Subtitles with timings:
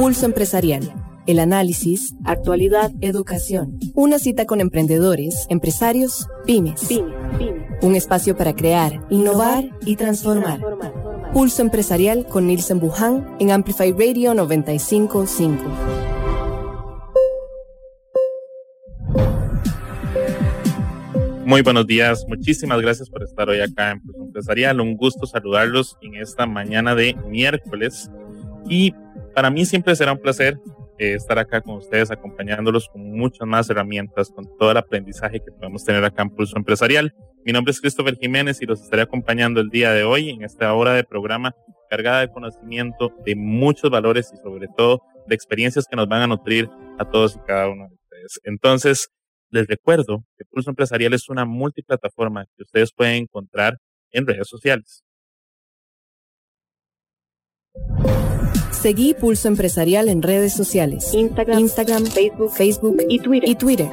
[0.00, 0.94] Pulso Empresarial.
[1.26, 3.78] El análisis, actualidad, educación.
[3.92, 6.88] Una cita con emprendedores, empresarios, pymes.
[7.82, 10.58] Un espacio para crear, innovar y transformar.
[11.34, 15.64] Pulso Empresarial con Nielsen Buján en Amplify Radio 955.
[21.44, 24.80] Muy buenos días, muchísimas gracias por estar hoy acá en Pulso Empresarial.
[24.80, 28.10] Un gusto saludarlos en esta mañana de miércoles.
[28.68, 28.92] Y
[29.34, 30.58] para mí siempre será un placer
[30.98, 35.50] eh, estar acá con ustedes, acompañándolos con muchas más herramientas, con todo el aprendizaje que
[35.50, 37.14] podemos tener acá en Pulso Empresarial.
[37.44, 40.74] Mi nombre es Christopher Jiménez y los estaré acompañando el día de hoy en esta
[40.74, 41.54] hora de programa
[41.88, 46.26] cargada de conocimiento, de muchos valores y sobre todo de experiencias que nos van a
[46.26, 48.40] nutrir a todos y cada uno de ustedes.
[48.44, 49.08] Entonces,
[49.50, 53.78] les recuerdo que Pulso Empresarial es una multiplataforma que ustedes pueden encontrar
[54.12, 55.02] en redes sociales.
[58.80, 61.12] Seguí Pulso Empresarial en redes sociales.
[61.12, 63.50] Instagram, Facebook, Facebook y Twitter.
[63.50, 63.88] y Twitter.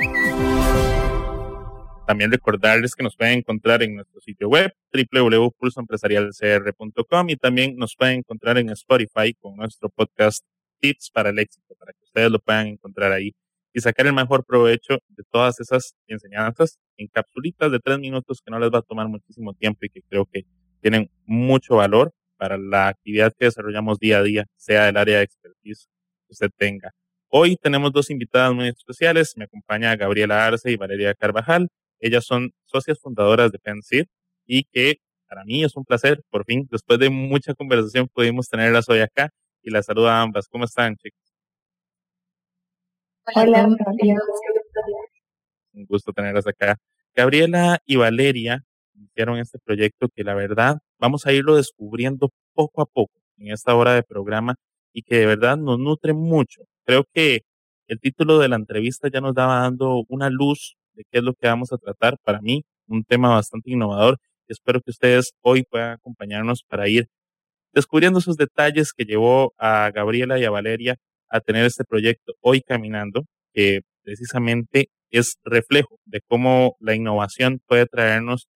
[2.06, 8.20] También recordarles que nos pueden encontrar en nuestro sitio web www.pulsoempresarialcr.com y también nos pueden
[8.20, 10.46] encontrar en Spotify con nuestro podcast
[10.80, 13.36] Tips para el éxito, para que ustedes lo puedan encontrar ahí
[13.74, 18.52] y sacar el mejor provecho de todas esas enseñanzas en capsulitas de tres minutos que
[18.52, 20.46] no les va a tomar muchísimo tiempo y que creo que
[20.80, 25.24] tienen mucho valor para la actividad que desarrollamos día a día, sea del área de
[25.24, 25.88] expertise
[26.28, 26.92] que usted tenga.
[27.30, 29.36] Hoy tenemos dos invitadas muy especiales.
[29.36, 31.68] Me acompaña Gabriela Arce y Valeria Carvajal.
[32.00, 34.06] Ellas son socias fundadoras de PenSid
[34.46, 36.22] y que para mí es un placer.
[36.30, 39.30] Por fin, después de mucha conversación, pudimos tenerlas hoy acá
[39.62, 40.48] y las saludo a ambas.
[40.48, 41.20] ¿Cómo están, chicos?
[43.36, 43.68] Hola,
[45.74, 46.78] Un gusto tenerlas acá.
[47.14, 48.64] Gabriela y Valeria
[49.18, 53.74] hicieron este proyecto que la verdad vamos a irlo descubriendo poco a poco en esta
[53.74, 54.54] hora de programa
[54.94, 56.62] y que de verdad nos nutre mucho.
[56.86, 57.40] Creo que
[57.88, 61.34] el título de la entrevista ya nos daba dando una luz de qué es lo
[61.34, 62.18] que vamos a tratar.
[62.24, 64.18] Para mí, un tema bastante innovador.
[64.48, 67.08] Espero que ustedes hoy puedan acompañarnos para ir
[67.74, 70.96] descubriendo esos detalles que llevó a Gabriela y a Valeria
[71.30, 77.88] a tener este proyecto hoy caminando, que precisamente es reflejo de cómo la innovación puede
[77.88, 78.48] traernos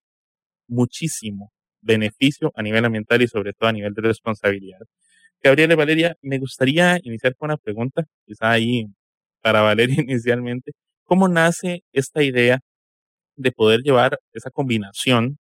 [0.71, 1.51] muchísimo
[1.81, 4.79] beneficio a nivel ambiental y sobre todo a nivel de responsabilidad.
[5.43, 8.85] Gabriela y Valeria, me gustaría iniciar con una pregunta, quizá ahí
[9.41, 10.71] para Valeria inicialmente.
[11.03, 12.59] ¿Cómo nace esta idea
[13.35, 15.37] de poder llevar esa combinación,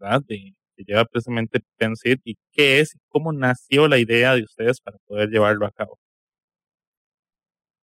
[0.00, 0.22] ¿verdad?
[0.26, 4.96] De, que lleva precisamente Pensit y qué es, cómo nació la idea de ustedes para
[5.06, 5.98] poder llevarlo a cabo.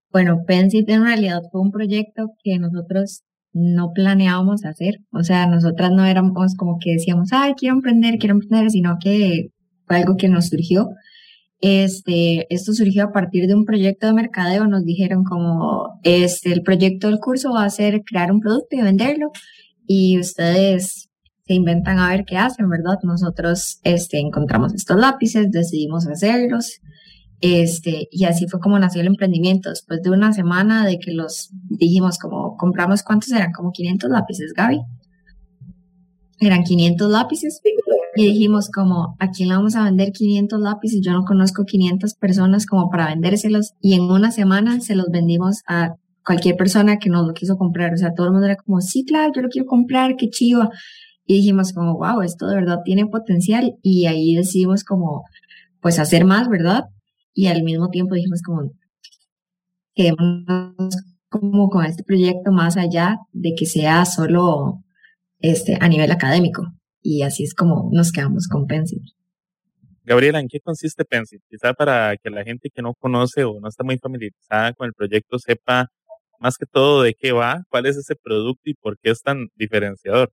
[0.09, 3.23] Bueno, Pensit en realidad fue un proyecto que nosotros
[3.57, 4.99] no planeábamos hacer.
[5.11, 9.49] O sea, nosotras no éramos como que decíamos, ay, quiero emprender, quiero emprender, sino que
[9.85, 10.89] fue algo que nos surgió.
[11.59, 14.67] Este, esto surgió a partir de un proyecto de mercadeo.
[14.67, 18.81] Nos dijeron como, este, el proyecto del curso va a ser crear un producto y
[18.81, 19.31] venderlo.
[19.87, 21.09] Y ustedes
[21.45, 22.97] se inventan a ver qué hacen, ¿verdad?
[23.03, 26.79] Nosotros, este, encontramos estos lápices, decidimos hacerlos.
[27.39, 29.69] Este, y así fue como nació el emprendimiento.
[29.69, 34.53] Después de una semana de que los dijimos como compramos cuántos eran, como 500 lápices,
[34.53, 34.81] Gaby.
[36.39, 37.61] Eran 500 lápices
[38.15, 41.01] y dijimos como, ¿a quién le vamos a vender 500 lápices?
[41.03, 45.61] Yo no conozco 500 personas como para vendérselos y en una semana se los vendimos
[45.67, 47.93] a cualquier persona que nos lo quiso comprar.
[47.93, 50.69] O sea, todo el mundo era como, sí, claro, yo lo quiero comprar, qué chido.
[51.25, 55.23] Y dijimos como, wow, esto de verdad tiene potencial y ahí decidimos como,
[55.81, 56.85] pues hacer más, ¿verdad?
[57.37, 58.71] Y al mismo tiempo dijimos como,
[59.93, 60.97] quedémonos
[61.29, 64.83] como con este proyecto más allá de que sea solo
[65.37, 66.63] este, a nivel académico.
[66.99, 69.03] Y así es como nos quedamos con Pencil.
[70.03, 71.39] Gabriela, ¿en qué consiste Pencil?
[71.47, 74.93] Quizá para que la gente que no conoce o no está muy familiarizada con el
[74.93, 75.91] proyecto sepa
[76.39, 79.45] más que todo de qué va, cuál es ese producto y por qué es tan
[79.53, 80.31] diferenciador.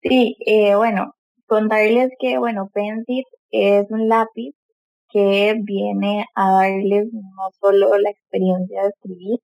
[0.00, 1.14] Sí, eh, bueno,
[1.46, 4.54] contarles que, bueno, Pencil es un lápiz
[5.12, 9.38] que viene a darles no solo la experiencia de escribir,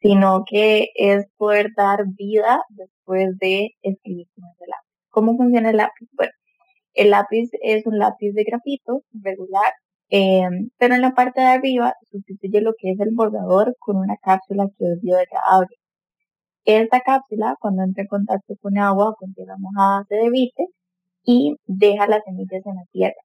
[0.00, 4.88] sino que es poder dar vida después de escribir con el lápiz.
[5.10, 6.08] ¿Cómo funciona el lápiz?
[6.12, 6.32] Bueno,
[6.94, 9.72] el lápiz es un lápiz de grafito regular,
[10.10, 14.16] em, pero en la parte de arriba sustituye lo que es el borrador con una
[14.22, 15.76] cápsula que es biodegradable.
[16.64, 20.66] Esta cápsula, cuando entra en contacto con agua con tierra mojada, se debite
[21.24, 23.22] y deja las semillas en la tierra.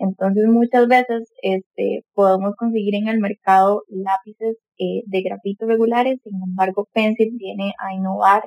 [0.00, 6.42] Entonces muchas veces este, podemos conseguir en el mercado lápices eh, de grafito regulares, sin
[6.42, 8.44] embargo Pencil viene a innovar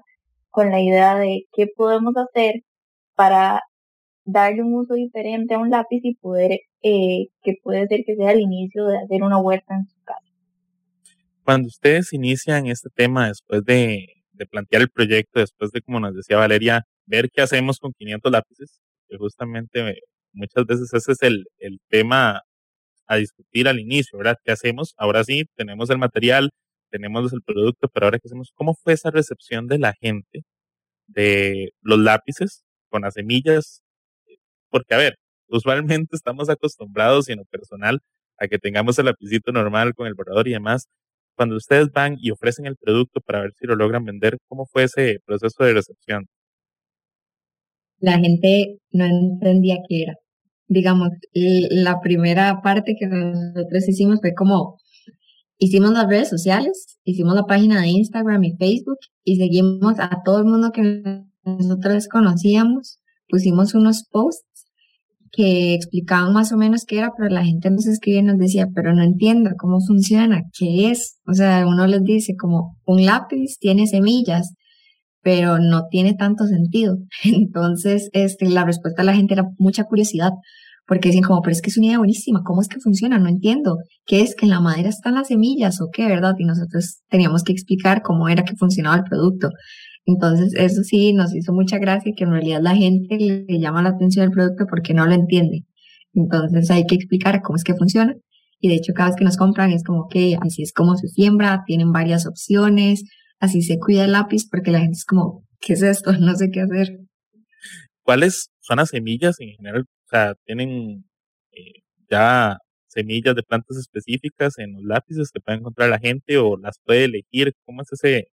[0.50, 2.62] con la idea de qué podemos hacer
[3.16, 3.62] para
[4.26, 8.32] darle un uso diferente a un lápiz y poder eh, que puede ser que sea
[8.32, 10.26] el inicio de hacer una huerta en su casa.
[11.44, 14.08] Cuando ustedes inician este tema después de,
[14.50, 18.82] plantear el proyecto, después de, como nos decía Valeria, ver qué hacemos con 500 lápices,
[19.08, 20.00] que justamente
[20.34, 22.42] muchas veces ese es el, el tema
[23.08, 24.38] a discutir al inicio, ¿verdad?
[24.44, 24.94] ¿Qué hacemos?
[24.98, 26.52] Ahora sí, tenemos el material,
[26.90, 28.52] tenemos el producto, pero ahora qué hacemos?
[28.56, 30.44] ¿Cómo fue esa recepción de la gente
[31.08, 33.84] de los lápices con las semillas?
[34.70, 35.16] Porque, a ver,
[35.48, 38.00] usualmente estamos acostumbrados, en lo personal,
[38.38, 40.88] a que tengamos el lapicito normal con el borrador y demás.
[41.36, 44.84] Cuando ustedes van y ofrecen el producto para ver si lo logran vender, ¿cómo fue
[44.84, 46.28] ese proceso de recepción?
[48.00, 50.16] La gente no entendía qué era
[50.68, 54.78] digamos, la primera parte que nosotros hicimos fue como,
[55.58, 60.40] hicimos las redes sociales, hicimos la página de Instagram y Facebook y seguimos a todo
[60.40, 64.46] el mundo que nosotros conocíamos, pusimos unos posts
[65.34, 68.68] que explicaban más o menos qué era, pero la gente nos escribía y nos decía,
[68.74, 71.18] pero no entiendo cómo funciona, qué es.
[71.28, 74.54] O sea, uno les dice como un lápiz tiene semillas,
[75.24, 76.98] pero no tiene tanto sentido.
[77.24, 80.32] Entonces, este, la respuesta de la gente era mucha curiosidad,
[80.86, 83.18] porque decían como, pero es que es una idea buenísima, ¿cómo es que funciona?
[83.18, 83.78] No entiendo.
[84.06, 86.36] ¿Qué es que en la madera están las semillas o qué, verdad?
[86.38, 89.50] Y nosotros teníamos que explicar cómo era que funcionaba el producto.
[90.06, 93.90] Entonces, eso sí nos hizo mucha gracia que en realidad la gente le llama la
[93.90, 95.64] atención el producto porque no lo entiende.
[96.14, 98.14] Entonces, hay que explicar cómo es que funciona.
[98.60, 101.08] Y de hecho, cada vez que nos compran es como que así es como se
[101.08, 103.04] siembra, tienen varias opciones,
[103.44, 106.12] así se cuida el lápiz porque la gente es como, ¿qué es esto?
[106.20, 107.00] No sé qué hacer.
[108.02, 109.82] ¿Cuáles son las semillas en general?
[109.82, 111.06] O sea, ¿tienen
[111.52, 112.58] eh, ya
[112.88, 117.06] semillas de plantas específicas en los lápices que puede encontrar la gente o las puede
[117.06, 117.54] elegir?
[117.66, 118.30] ¿Cómo es ese,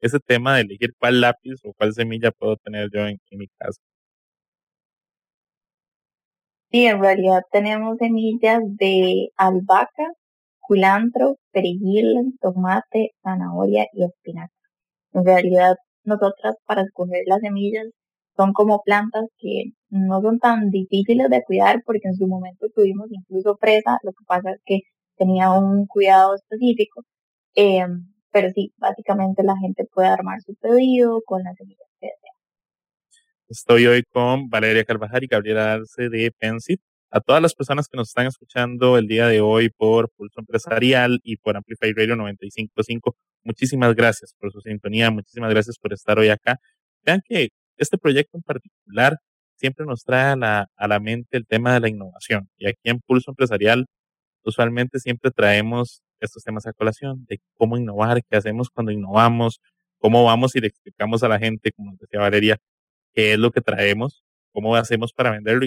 [0.00, 3.46] ese tema de elegir cuál lápiz o cuál semilla puedo tener yo en, en mi
[3.58, 3.80] casa?
[6.70, 10.12] Sí, en realidad tenemos semillas de albahaca,
[10.68, 14.52] culantro, perejil, tomate, zanahoria y espinaca.
[15.14, 17.86] En realidad, nosotras para escoger las semillas
[18.36, 23.08] son como plantas que no son tan difíciles de cuidar porque en su momento tuvimos
[23.10, 24.80] incluso presa, lo que pasa es que
[25.16, 27.02] tenía un cuidado específico,
[27.54, 32.32] em, pero sí, básicamente la gente puede armar su pedido con las semillas que desea.
[33.48, 37.96] Estoy hoy con Valeria Carvajal y Gabriela Arce de Pensit a todas las personas que
[37.96, 43.16] nos están escuchando el día de hoy por Pulso Empresarial y por Amplify Radio 955.
[43.44, 46.58] Muchísimas gracias por su sintonía, muchísimas gracias por estar hoy acá.
[47.04, 49.16] Vean que este proyecto en particular
[49.56, 52.48] siempre nos trae a la, a la mente el tema de la innovación.
[52.58, 53.86] Y aquí en Pulso Empresarial
[54.44, 59.60] usualmente siempre traemos estos temas a colación de cómo innovar, qué hacemos cuando innovamos,
[59.98, 62.58] cómo vamos y le explicamos a la gente, como decía Valeria,
[63.14, 64.22] qué es lo que traemos,
[64.52, 65.66] cómo hacemos para venderlo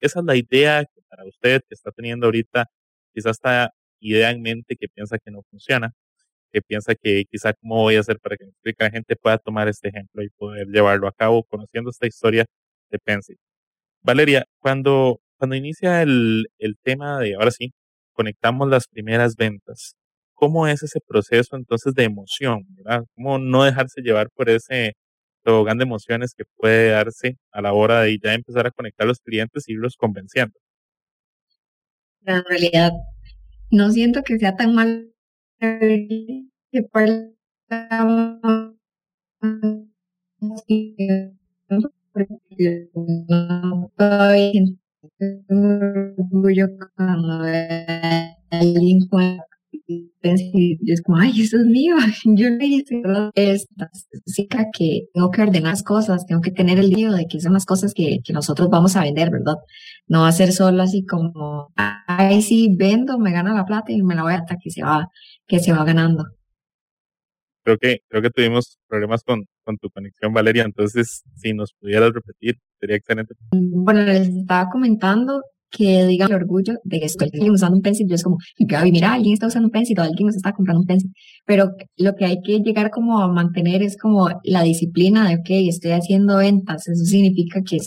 [0.00, 2.66] esa es la idea que para usted que está teniendo ahorita,
[3.14, 3.70] quizás esta
[4.00, 5.92] idea en mente que piensa que no funciona,
[6.52, 8.46] que piensa que quizá cómo voy a hacer para que
[8.78, 12.46] la gente pueda tomar este ejemplo y poder llevarlo a cabo conociendo esta historia
[12.90, 13.34] de Pensi.
[14.02, 17.72] Valeria, cuando, cuando inicia el, el tema de, ahora sí,
[18.12, 19.94] conectamos las primeras ventas,
[20.34, 22.64] ¿cómo es ese proceso entonces de emoción?
[22.70, 23.04] ¿verdad?
[23.14, 24.94] ¿Cómo no dejarse llevar por ese
[25.42, 29.08] tobogán de emociones que puede darse a la hora de ya empezar a conectar a
[29.08, 30.58] los clientes y irlos convenciendo.
[32.24, 32.92] En realidad,
[33.70, 35.10] no siento que sea tan mal
[35.58, 36.44] que
[48.50, 49.00] alguien
[49.72, 53.02] y es como, ay, eso es mío, yo le hice
[53.34, 57.40] esta significa que tengo que ordenar las cosas, tengo que tener el lío de que
[57.40, 59.56] son las cosas que, que nosotros vamos a vender, ¿verdad?
[60.06, 64.02] No va a ser solo así como, ay, sí, vendo, me gana la plata y
[64.02, 65.08] me la voy hasta que se va,
[65.46, 66.24] que se va ganando.
[67.62, 72.12] Creo que, creo que tuvimos problemas con, con tu conexión, Valeria, entonces si nos pudieras
[72.12, 73.34] repetir, sería excelente.
[73.52, 78.14] Bueno, les estaba comentando que diga el orgullo de que estoy usando un pencil, yo
[78.14, 80.86] es como, Gaby, mira, alguien está usando un pencil o alguien nos está comprando un
[80.86, 81.12] pencil,
[81.46, 85.68] pero lo que hay que llegar como a mantener es como la disciplina de, ok,
[85.68, 87.78] estoy haciendo ventas, eso significa que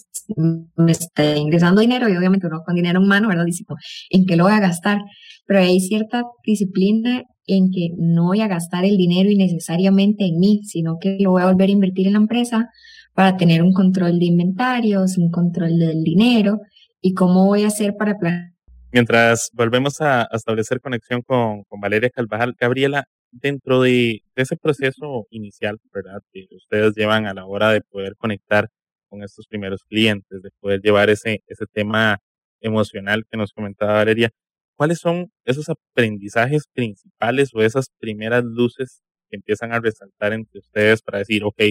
[0.76, 3.46] me estoy ingresando dinero y obviamente uno con dinero en mano, ¿verdad?
[3.46, 3.66] Dice,
[4.10, 5.00] ¿en qué lo voy a gastar?
[5.46, 10.62] Pero hay cierta disciplina en que no voy a gastar el dinero innecesariamente en mí,
[10.64, 12.70] sino que lo voy a volver a invertir en la empresa
[13.14, 16.60] para tener un control de inventarios, un control del dinero
[17.04, 18.54] y cómo voy a hacer para planear.
[18.92, 25.80] Mientras volvemos a, establecer conexión con, con, Valeria Calvajal, Gabriela, dentro de, ese proceso inicial,
[25.94, 26.22] ¿verdad?
[26.32, 28.70] Que ustedes llevan a la hora de poder conectar
[29.10, 32.20] con estos primeros clientes, de poder llevar ese, ese tema
[32.62, 34.32] emocional que nos comentaba Valeria,
[34.76, 41.02] ¿cuáles son esos aprendizajes principales o esas primeras luces que empiezan a resaltar entre ustedes
[41.02, 41.62] para decir, ok,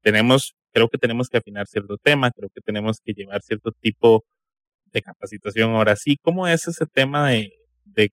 [0.00, 4.24] tenemos, creo que tenemos que afinar cierto tema, creo que tenemos que llevar cierto tipo
[4.92, 5.70] de capacitación.
[5.72, 7.50] Ahora sí, ¿cómo es ese tema de,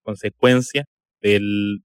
[0.03, 0.85] consecuencia
[1.21, 1.81] del,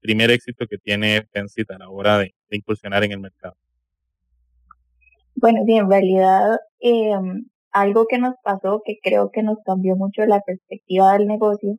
[0.00, 3.54] primer éxito que tiene Pensit a la hora de, de, incursionar en el mercado?
[5.34, 7.12] Bueno, en realidad eh,
[7.70, 11.76] algo que nos pasó que creo que nos cambió mucho la perspectiva del negocio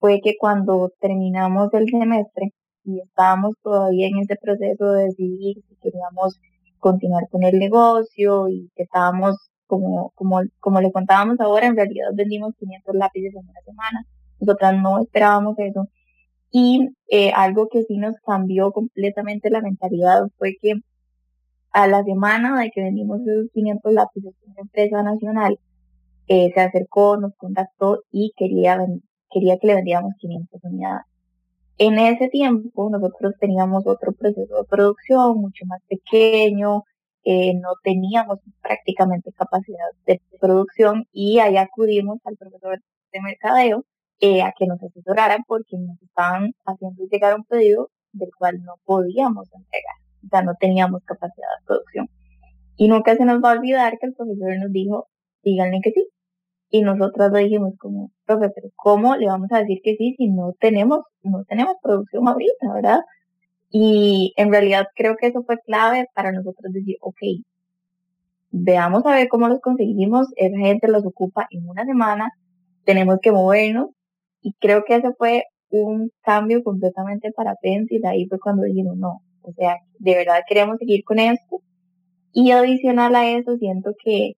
[0.00, 2.52] fue que cuando terminamos el semestre
[2.84, 6.40] y estábamos todavía en ese proceso de decidir si queríamos
[6.78, 9.36] continuar con el negocio y que estábamos,
[9.72, 14.04] como, como, como le contábamos ahora, en realidad vendimos 500 lápices en una semana.
[14.38, 15.88] Nosotras no esperábamos eso.
[16.50, 20.74] Y eh, algo que sí nos cambió completamente la mentalidad fue que
[21.70, 25.58] a la semana de que vendimos esos 500 lápices una empresa nacional,
[26.28, 28.78] eh, se acercó, nos contactó y quería,
[29.30, 31.06] quería que le vendíamos 500 unidades.
[31.78, 36.84] En ese tiempo nosotros teníamos otro proceso de producción mucho más pequeño,
[37.24, 42.80] eh, no teníamos prácticamente capacidad de producción y ahí acudimos al profesor
[43.12, 43.84] de mercadeo
[44.20, 48.74] eh, a que nos asesoraran porque nos estaban haciendo llegar un pedido del cual no
[48.84, 49.96] podíamos entregar,
[50.30, 52.08] sea, no teníamos capacidad de producción.
[52.76, 55.08] Y nunca se nos va a olvidar que el profesor nos dijo,
[55.42, 56.08] díganle que sí,
[56.70, 60.28] y nosotros le dijimos como, profe, pero ¿cómo le vamos a decir que sí si
[60.28, 63.00] no tenemos, no tenemos producción ahorita, verdad?
[63.72, 67.18] Y en realidad creo que eso fue clave para nosotros decir, ok,
[68.50, 72.30] veamos a ver cómo los conseguimos, esa gente los ocupa en una semana,
[72.84, 73.88] tenemos que movernos,
[74.42, 79.22] y creo que ese fue un cambio completamente para y ahí fue cuando dijimos, no,
[79.40, 81.62] o sea, de verdad queremos seguir con esto.
[82.32, 84.32] Y adicional a eso, siento que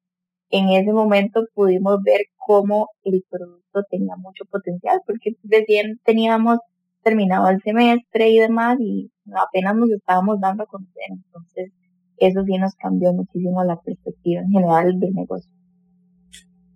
[0.50, 6.58] en ese momento pudimos ver cómo el producto tenía mucho potencial, porque recién teníamos
[7.04, 11.04] terminado el semestre y demás y apenas nos estábamos dando a conocer.
[11.10, 11.70] Entonces,
[12.16, 15.50] eso sí nos cambió muchísimo la perspectiva en general del negocio.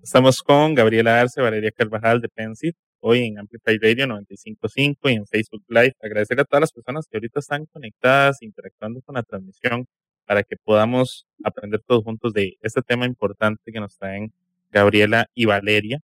[0.03, 5.27] Estamos con Gabriela Arce, Valeria Carvajal de Pensit, hoy en Amplify Radio 95.5 y en
[5.27, 5.95] Facebook Live.
[6.03, 9.87] Agradecer a todas las personas que ahorita están conectadas, interactuando con la transmisión
[10.27, 14.33] para que podamos aprender todos juntos de este tema importante que nos traen
[14.71, 16.01] Gabriela y Valeria.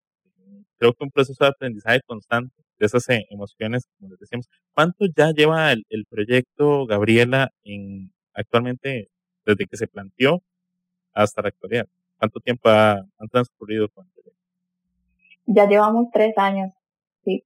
[0.85, 4.51] Creo que un proceso de aprendizaje constante de esas eh, emociones, como les decíamos.
[4.75, 9.09] ¿Cuánto ya lleva el, proyecto, Gabriela, en actualmente
[9.47, 10.43] desde que se planteó
[11.15, 11.87] hasta la actualidad?
[12.19, 14.43] ¿Cuánto tiempo ha, han transcurrido con el proyecto?
[15.47, 16.71] Ya llevamos tres años,
[17.25, 17.43] sí.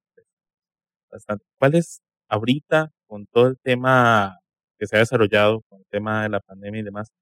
[1.09, 1.45] Bastante.
[1.59, 4.41] ¿Cuál es ahorita con todo el tema
[4.81, 7.13] que se ha desarrollado con el tema de la pandemia y demás,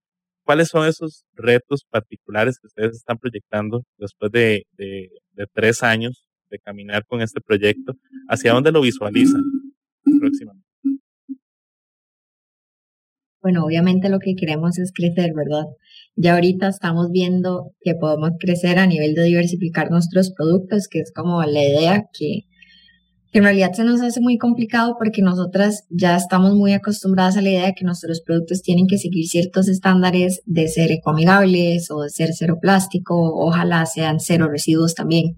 [0.46, 4.64] ¿cuáles son esos retos particulares que ustedes están proyectando después de,
[5.52, 7.94] tres años de caminar con este proyecto?
[8.28, 9.42] ¿Hacia dónde lo visualizan
[10.20, 10.64] próximamente?
[13.42, 15.66] Bueno, obviamente lo que queremos es crecer, ¿verdad?
[16.16, 21.12] Ya ahorita estamos viendo que podemos crecer a nivel de diversificar nuestros productos, que es
[21.12, 22.46] como la idea que
[23.38, 27.50] en realidad se nos hace muy complicado porque nosotras ya estamos muy acostumbradas a la
[27.50, 32.10] idea de que nuestros productos tienen que seguir ciertos estándares de ser ecoamigables o de
[32.10, 35.34] ser cero plástico, ojalá sean cero residuos también.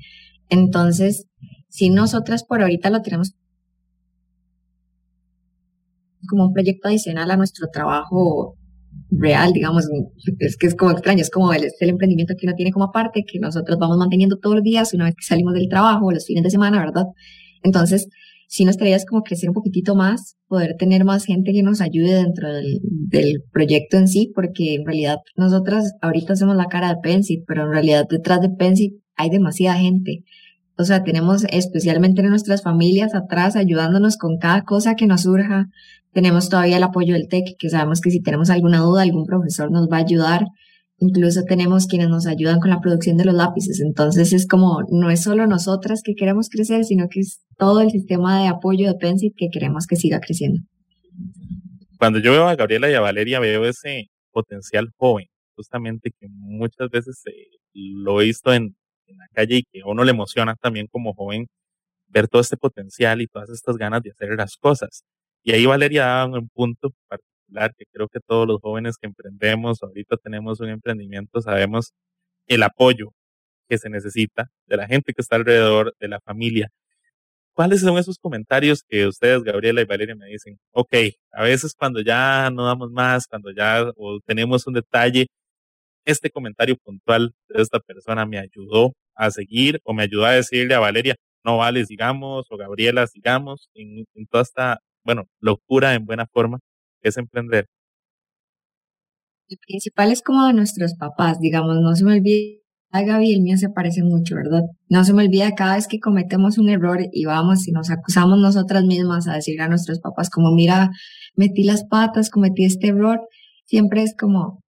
[0.48, 1.26] Entonces,
[1.68, 3.34] si nosotras por ahorita lo tenemos
[6.28, 8.56] como un proyecto adicional a nuestro trabajo
[9.10, 9.88] real, digamos,
[10.38, 13.24] es que es como extraño, es como el, el emprendimiento que uno tiene como aparte,
[13.24, 16.44] que nosotros vamos manteniendo todos los días, una vez que salimos del trabajo, los fines
[16.44, 17.06] de semana, ¿verdad?
[17.62, 18.08] Entonces,
[18.48, 22.14] si nos traías como crecer un poquitito más, poder tener más gente que nos ayude
[22.14, 27.00] dentro del, del, proyecto en sí, porque en realidad nosotras ahorita somos la cara de
[27.02, 30.24] Pensit, pero en realidad detrás de Pensit hay demasiada gente.
[30.78, 35.66] O sea, tenemos especialmente en nuestras familias atrás ayudándonos con cada cosa que nos surja.
[36.12, 39.72] Tenemos todavía el apoyo del TEC, que sabemos que si tenemos alguna duda, algún profesor
[39.72, 40.46] nos va a ayudar.
[41.00, 43.80] Incluso tenemos quienes nos ayudan con la producción de los lápices.
[43.80, 47.90] Entonces es como, no es solo nosotras que queremos crecer, sino que es todo el
[47.90, 50.60] sistema de apoyo de Pensit que queremos que siga creciendo.
[51.98, 56.88] Cuando yo veo a Gabriela y a Valeria, veo ese potencial joven, justamente que muchas
[56.90, 58.76] veces eh, lo he visto en,
[59.08, 61.46] la calle y que a uno le emociona también como joven
[62.08, 65.02] ver todo este potencial y todas estas ganas de hacer las cosas.
[65.42, 66.90] Y ahí Valeria daba un punto
[67.76, 71.92] que creo que todos los jóvenes que emprendemos, ahorita tenemos un emprendimiento, sabemos
[72.46, 73.12] el apoyo
[73.68, 76.70] que se necesita de la gente que está alrededor, de la familia.
[77.54, 80.58] ¿Cuáles son esos comentarios que ustedes, Gabriela y Valeria, me dicen?
[80.72, 80.94] Ok,
[81.32, 85.26] a veces cuando ya no damos más, cuando ya o tenemos un detalle,
[86.04, 90.74] este comentario puntual de esta persona me ayudó a seguir o me ayudó a decirle
[90.74, 96.06] a Valeria, no vale, sigamos, o Gabriela, sigamos en, en toda esta, bueno, locura en
[96.06, 96.60] buena forma
[97.02, 97.66] es emprender?
[99.48, 102.58] El principal es como de nuestros papás, digamos, no se me olvide,
[102.90, 104.62] a Gaby el mío se parece mucho, ¿verdad?
[104.88, 108.38] No se me olvida cada vez que cometemos un error y vamos y nos acusamos
[108.38, 110.90] nosotras mismas a decirle a nuestros papás como, mira,
[111.34, 113.20] metí las patas, cometí este error,
[113.64, 114.62] siempre es como,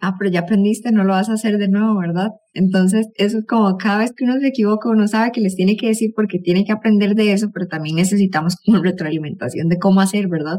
[0.00, 2.30] ah, pero ya aprendiste, no lo vas a hacer de nuevo, ¿verdad?
[2.52, 5.76] Entonces, eso es como cada vez que uno se equivoca, uno sabe que les tiene
[5.76, 10.00] que decir porque tiene que aprender de eso, pero también necesitamos como retroalimentación de cómo
[10.00, 10.58] hacer, ¿verdad?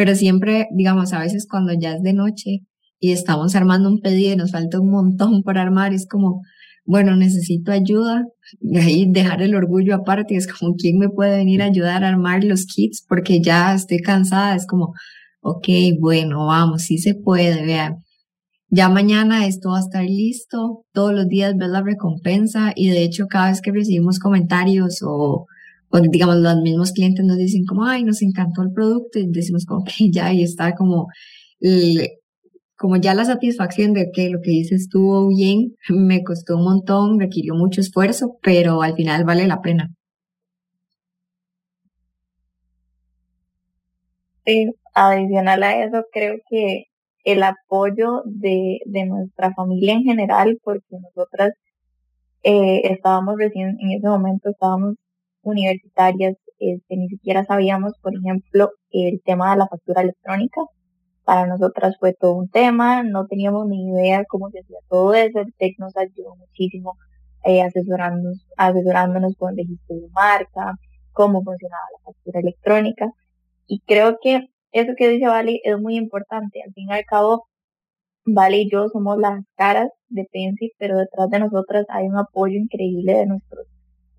[0.00, 2.60] Pero siempre, digamos, a veces cuando ya es de noche
[2.98, 6.40] y estamos armando un pedido y nos falta un montón por armar, es como,
[6.86, 8.24] bueno, necesito ayuda,
[8.62, 12.08] y ahí dejar el orgullo aparte, es como, ¿quién me puede venir a ayudar a
[12.08, 13.04] armar los kits?
[13.06, 14.94] Porque ya estoy cansada, es como,
[15.42, 17.96] ok, bueno, vamos, sí se puede, vean.
[18.70, 23.02] Ya mañana esto va a estar listo, todos los días ves la recompensa y de
[23.02, 25.44] hecho cada vez que recibimos comentarios o,
[25.90, 29.64] o digamos los mismos clientes nos dicen como, ay, nos encantó el producto y decimos
[29.66, 31.08] como que ya ahí está como
[32.80, 37.20] como ya la satisfacción de que lo que hice estuvo bien, me costó un montón,
[37.20, 39.90] requirió mucho esfuerzo, pero al final vale la pena.
[44.46, 46.84] Sí, adicional a eso, creo que
[47.24, 51.52] el apoyo de, de nuestra familia en general, porque nosotras
[52.42, 54.94] eh, estábamos recién, en ese momento estábamos
[55.42, 60.62] universitarias, este, ni siquiera sabíamos, por ejemplo, el tema de la factura electrónica
[61.24, 65.40] para nosotras fue todo un tema, no teníamos ni idea cómo se hacía todo eso,
[65.40, 66.96] el TEC nos ayudó muchísimo
[67.44, 70.74] eh, asesorándonos, asesorándonos con registro de marca,
[71.12, 73.10] cómo funcionaba la factura electrónica.
[73.66, 76.62] Y creo que eso que dice Vale es muy importante.
[76.62, 77.46] Al fin y al cabo,
[78.26, 82.56] Vale y yo somos las caras de Pensi, pero detrás de nosotras hay un apoyo
[82.56, 83.66] increíble de nuestros,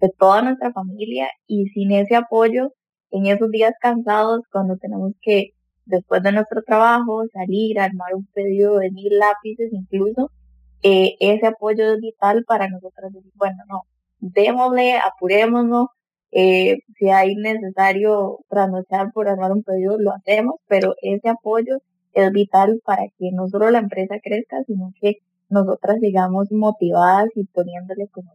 [0.01, 2.74] de toda nuestra familia y sin ese apoyo,
[3.12, 5.51] en esos días cansados, cuando tenemos que
[5.85, 10.31] después de nuestro trabajo, salir, armar un pedido de mil lápices incluso,
[10.83, 13.81] eh, ese apoyo es vital para nosotros decir, bueno, no,
[14.20, 15.87] démosle, apurémonos,
[16.31, 21.79] eh, si hay necesario trasnochar por armar un pedido, lo hacemos, pero ese apoyo
[22.14, 25.18] es vital para que no solo la empresa crezca, sino que
[25.50, 28.31] nosotras sigamos motivadas y poniéndole como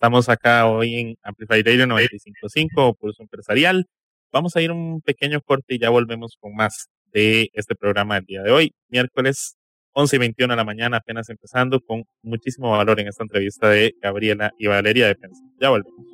[0.00, 3.84] Estamos acá hoy en Amplify Radio 95.5, Pulso Empresarial.
[4.32, 8.24] Vamos a ir un pequeño corte y ya volvemos con más de este programa del
[8.24, 9.58] día de hoy, miércoles
[9.92, 13.92] 11 y 21 de la mañana, apenas empezando, con muchísimo valor en esta entrevista de
[14.00, 15.42] Gabriela y Valeria de Pensa.
[15.60, 16.06] Ya volvemos.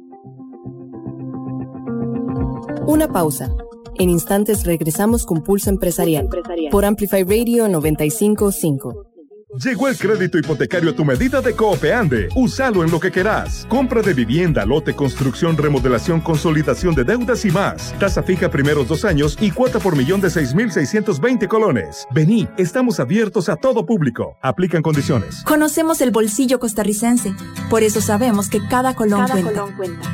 [2.89, 3.55] Una pausa.
[4.01, 6.29] En instantes regresamos con Pulso Empresarial,
[6.73, 9.16] por Amplify Radio 955.
[9.63, 12.29] Llegó el crédito hipotecario a tu medida de Coopeande.
[12.35, 13.65] Úsalo en lo que querás.
[13.71, 17.95] Compra de vivienda, lote, construcción, remodelación, consolidación de deudas y más.
[17.99, 22.07] Tasa fija primeros dos años y cuota por millón de 6,620 colones.
[22.11, 24.37] Vení, estamos abiertos a todo público.
[24.43, 25.43] Aplican condiciones.
[25.45, 27.35] Conocemos el bolsillo costarricense.
[27.71, 29.51] Por eso sabemos que cada colón, cuenta.
[29.51, 30.09] colón cuenta.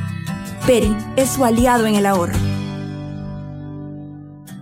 [0.68, 2.38] Peri es su aliado en el ahorro.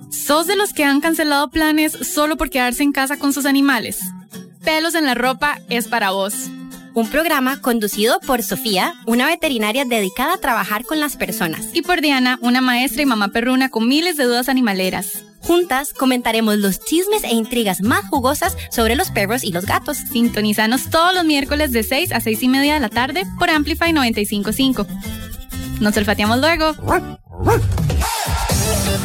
[0.08, 4.00] ¿Sos de los que han cancelado planes solo por quedarse en casa con sus animales?
[4.64, 6.34] Pelos en la ropa es para vos.
[6.92, 11.68] Un programa conducido por Sofía, una veterinaria dedicada a trabajar con las personas.
[11.72, 15.24] Y por Diana, una maestra y mamá perruna con miles de dudas animaleras.
[15.40, 19.96] Juntas comentaremos los chismes e intrigas más jugosas sobre los perros y los gatos.
[19.96, 23.92] Sintonizanos todos los miércoles de 6 a 6 y media de la tarde por Amplify
[23.92, 24.86] 955.
[25.80, 26.74] Nos olfateamos luego.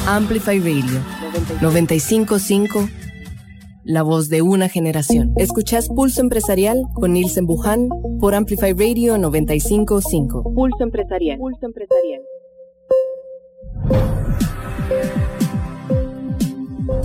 [0.07, 1.01] Amplify Radio
[1.61, 2.89] 955
[3.85, 5.33] la voz de una generación.
[5.37, 10.53] Escuchás Pulso Empresarial con Nielsen Buján por Amplify Radio 955.
[10.55, 11.37] Pulso Empresarial.
[11.37, 12.21] Pulso Empresarial.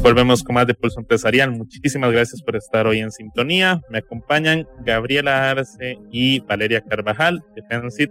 [0.03, 1.51] Volvemos con más de Pulso Empresarial.
[1.51, 3.83] Muchísimas gracias por estar hoy en sintonía.
[3.90, 8.11] Me acompañan Gabriela Arce y Valeria Carvajal de Pensit.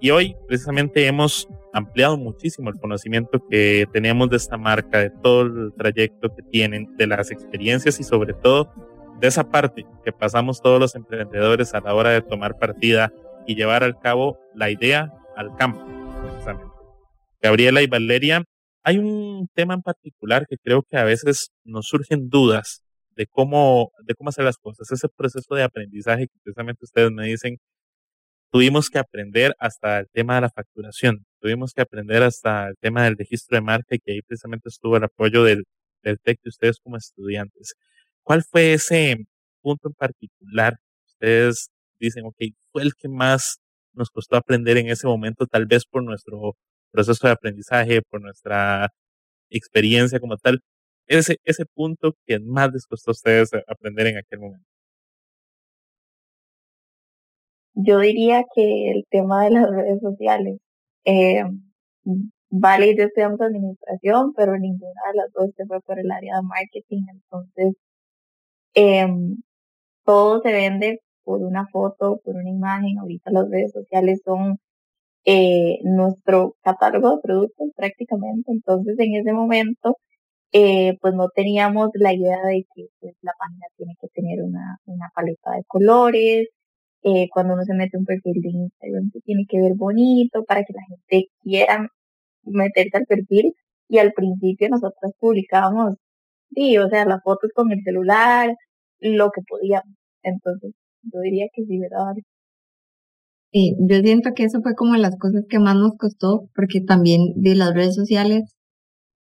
[0.00, 5.42] Y hoy precisamente hemos ampliado muchísimo el conocimiento que teníamos de esta marca, de todo
[5.42, 8.72] el trayecto que tienen, de las experiencias y sobre todo
[9.20, 13.12] de esa parte que pasamos todos los emprendedores a la hora de tomar partida
[13.46, 15.84] y llevar al cabo la idea al campo.
[17.40, 18.44] Gabriela y Valeria,
[18.82, 22.82] hay un tema en particular que creo que a veces nos surgen dudas
[23.16, 27.26] de cómo, de cómo hacer las cosas, ese proceso de aprendizaje que precisamente ustedes me
[27.26, 27.58] dicen
[28.50, 33.04] tuvimos que aprender hasta el tema de la facturación, tuvimos que aprender hasta el tema
[33.04, 35.64] del registro de marca y que ahí precisamente estuvo el apoyo del,
[36.02, 37.74] del TEC de ustedes como estudiantes.
[38.22, 39.16] ¿Cuál fue ese
[39.62, 40.76] punto en particular?
[41.06, 42.36] Ustedes dicen, ok,
[42.72, 43.58] fue el que más
[43.92, 46.56] nos costó aprender en ese momento, tal vez por nuestro
[46.92, 48.90] proceso de aprendizaje, por nuestra
[49.50, 50.60] experiencia como tal,
[51.06, 54.77] ese, ese punto que más les costó a ustedes aprender en aquel momento?
[57.80, 60.58] Yo diría que el tema de las redes sociales.
[61.04, 61.44] Eh,
[62.50, 66.42] vale, yo estudiamos administración, pero ninguna de las dos se fue por el área de
[66.42, 67.02] marketing.
[67.12, 67.74] Entonces,
[68.74, 69.06] eh,
[70.04, 72.98] todo se vende por una foto, por una imagen.
[72.98, 74.58] Ahorita las redes sociales son
[75.26, 78.52] eh, nuestro catálogo de productos prácticamente.
[78.52, 79.98] Entonces, en ese momento,
[80.52, 84.78] eh, pues no teníamos la idea de que pues, la página tiene que tener una,
[84.86, 86.48] una paleta de colores.
[87.02, 90.62] Eh, cuando uno se mete un perfil de Instagram, se tiene que ver bonito para
[90.64, 91.88] que la gente quiera
[92.44, 93.54] meterse al perfil.
[93.88, 95.96] Y al principio nosotros publicábamos,
[96.54, 98.54] sí, o sea, las fotos con el celular,
[99.00, 99.94] lo que podíamos.
[100.22, 102.14] Entonces, yo diría que sí, ¿verdad?
[103.52, 107.32] Sí, yo siento que eso fue como las cosas que más nos costó, porque también
[107.36, 108.54] de las redes sociales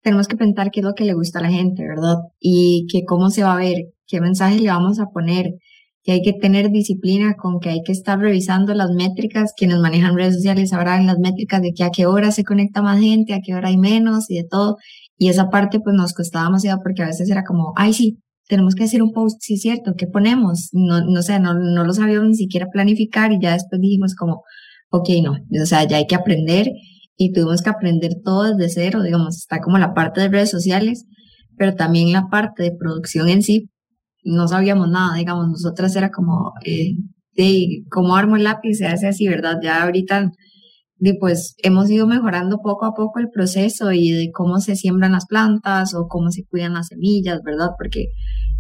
[0.01, 2.15] tenemos que pensar qué es lo que le gusta a la gente, ¿verdad?
[2.39, 5.53] Y que cómo se va a ver, qué mensaje le vamos a poner,
[6.05, 10.15] que hay que tener disciplina con que hay que estar revisando las métricas, quienes manejan
[10.15, 13.41] redes sociales sabrán las métricas de que a qué hora se conecta más gente, a
[13.43, 14.77] qué hora hay menos y de todo.
[15.17, 18.75] Y esa parte pues nos costaba demasiado porque a veces era como, ay sí, tenemos
[18.75, 20.69] que hacer un post, sí, cierto, ¿qué ponemos?
[20.73, 24.43] No, no sé, no, no lo sabíamos ni siquiera planificar y ya después dijimos como,
[24.91, 26.67] ok, no, o sea, ya hay que aprender
[27.17, 31.05] y tuvimos que aprender todo desde cero, digamos, está como la parte de redes sociales,
[31.57, 33.71] pero también la parte de producción en sí,
[34.25, 36.95] no sabíamos nada, digamos, nosotras era como, eh,
[37.35, 39.59] de cómo armo el lápiz, se hace así, ¿verdad?
[39.63, 40.31] Ya ahorita,
[40.97, 45.11] de, pues hemos ido mejorando poco a poco el proceso y de cómo se siembran
[45.11, 47.69] las plantas o cómo se cuidan las semillas, ¿verdad?
[47.77, 48.07] Porque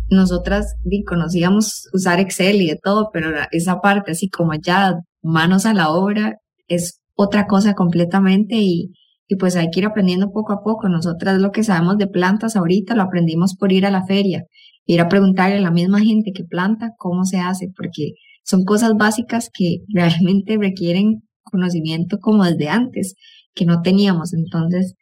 [0.09, 0.75] nosotras
[1.07, 5.89] conocíamos usar Excel y de todo, pero esa parte así como ya manos a la
[5.89, 8.91] obra es otra cosa completamente y,
[9.27, 10.89] y pues hay que ir aprendiendo poco a poco.
[10.89, 14.43] Nosotras lo que sabemos de plantas ahorita lo aprendimos por ir a la feria,
[14.85, 18.93] ir a preguntarle a la misma gente que planta cómo se hace, porque son cosas
[18.95, 23.15] básicas que realmente requieren conocimiento como desde antes,
[23.53, 24.33] que no teníamos.
[24.33, 24.93] Entonces,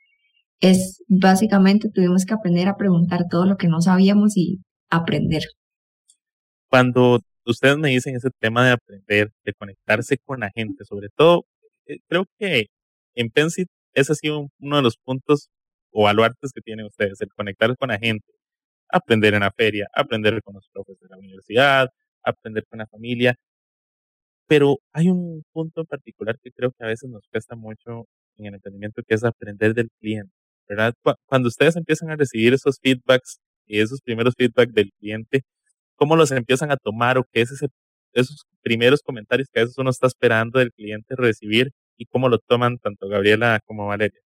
[0.60, 5.44] es básicamente tuvimos que aprender a preguntar todo lo que no sabíamos y aprender.
[6.70, 11.46] Cuando ustedes me dicen ese tema de aprender, de conectarse con la gente, sobre todo,
[11.88, 12.68] eh, creo que
[13.16, 15.50] en Pensit ese ha sido uno de los puntos
[15.92, 18.26] o baluartes que tienen ustedes, el conectar con la gente,
[18.94, 21.90] aprender en la feria, aprender con los profesores de la universidad,
[22.24, 23.36] aprender con la familia.
[24.48, 28.48] Pero hay un punto en particular que creo que a veces nos cuesta mucho en
[28.48, 30.34] el entendimiento, que es aprender del cliente,
[30.68, 30.94] ¿verdad?
[31.26, 35.44] Cuando ustedes empiezan a recibir esos feedbacks y esos primeros feedback del cliente,
[35.96, 37.68] cómo los empiezan a tomar o qué es ese,
[38.14, 42.40] esos primeros comentarios que a veces uno está esperando del cliente recibir y cómo lo
[42.40, 44.20] toman tanto Gabriela como Valeria.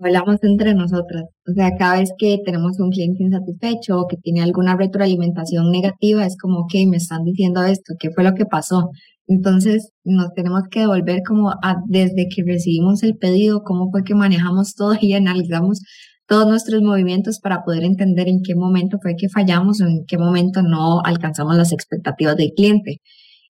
[0.00, 4.42] Hablamos entre nosotras, o sea, cada vez que tenemos un cliente insatisfecho o que tiene
[4.42, 8.90] alguna retroalimentación negativa, es como, ok, me están diciendo esto, ¿qué fue lo que pasó?
[9.26, 14.14] Entonces, nos tenemos que devolver como a, desde que recibimos el pedido, cómo fue que
[14.14, 15.80] manejamos todo y analizamos
[16.26, 20.18] todos nuestros movimientos para poder entender en qué momento fue que fallamos o en qué
[20.18, 23.00] momento no alcanzamos las expectativas del cliente.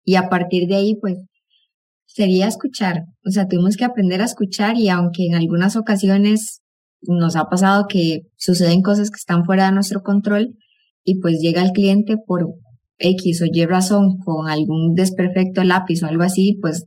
[0.05, 1.17] Y a partir de ahí, pues,
[2.13, 3.05] sería escuchar.
[3.25, 6.61] O sea, tuvimos que aprender a escuchar y aunque en algunas ocasiones
[7.01, 10.55] nos ha pasado que suceden cosas que están fuera de nuestro control
[11.03, 12.47] y pues llega el cliente por
[12.99, 16.85] X o Y razón con algún desperfecto lápiz o algo así, pues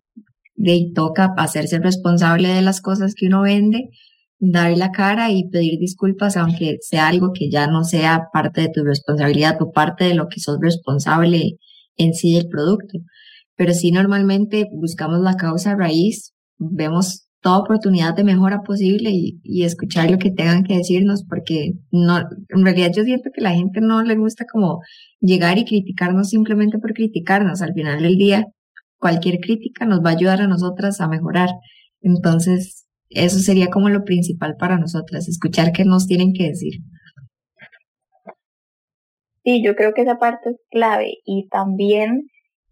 [0.54, 3.90] de toca hacerse responsable de las cosas que uno vende
[4.38, 8.68] dar la cara y pedir disculpas, aunque sea algo que ya no sea parte de
[8.68, 11.58] tu responsabilidad o parte de lo que sos responsable
[11.96, 12.98] en sí del producto.
[13.56, 20.10] Pero sí normalmente buscamos la causa raíz, vemos toda oportunidad de mejora posible y, escuchar
[20.10, 24.02] lo que tengan que decirnos, porque no, en realidad yo siento que la gente no
[24.02, 24.80] le gusta como
[25.20, 27.62] llegar y criticarnos simplemente por criticarnos.
[27.62, 28.46] Al final del día,
[28.98, 31.50] cualquier crítica nos va a ayudar a nosotras a mejorar.
[32.00, 36.80] Entonces, eso sería como lo principal para nosotras, escuchar qué nos tienen que decir.
[39.44, 42.26] Sí, yo creo que esa parte es clave y también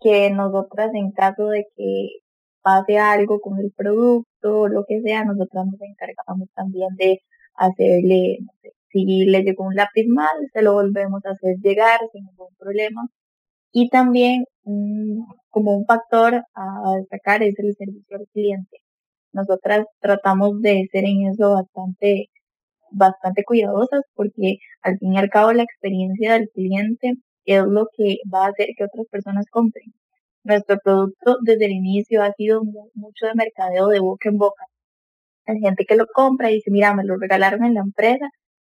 [0.05, 2.09] que nosotras en caso de que
[2.63, 7.21] pase algo con el producto o lo que sea, nosotras nos encargamos también de
[7.55, 12.01] hacerle, no sé, si le llegó un lápiz mal, se lo volvemos a hacer llegar
[12.13, 13.09] sin ningún problema.
[13.73, 14.45] Y también
[15.51, 18.79] como un factor a destacar es el servicio al cliente.
[19.33, 22.29] Nosotras tratamos de ser en eso bastante,
[22.91, 28.19] bastante cuidadosas porque al fin y al cabo la experiencia del cliente es lo que
[28.33, 29.93] va a hacer que otras personas compren.
[30.45, 32.63] Nuestro producto desde el inicio ha sido
[32.95, 34.65] mucho de mercadeo de boca en boca.
[35.47, 38.31] Hay gente que lo compra y dice, mira, me lo regalaron en la empresa,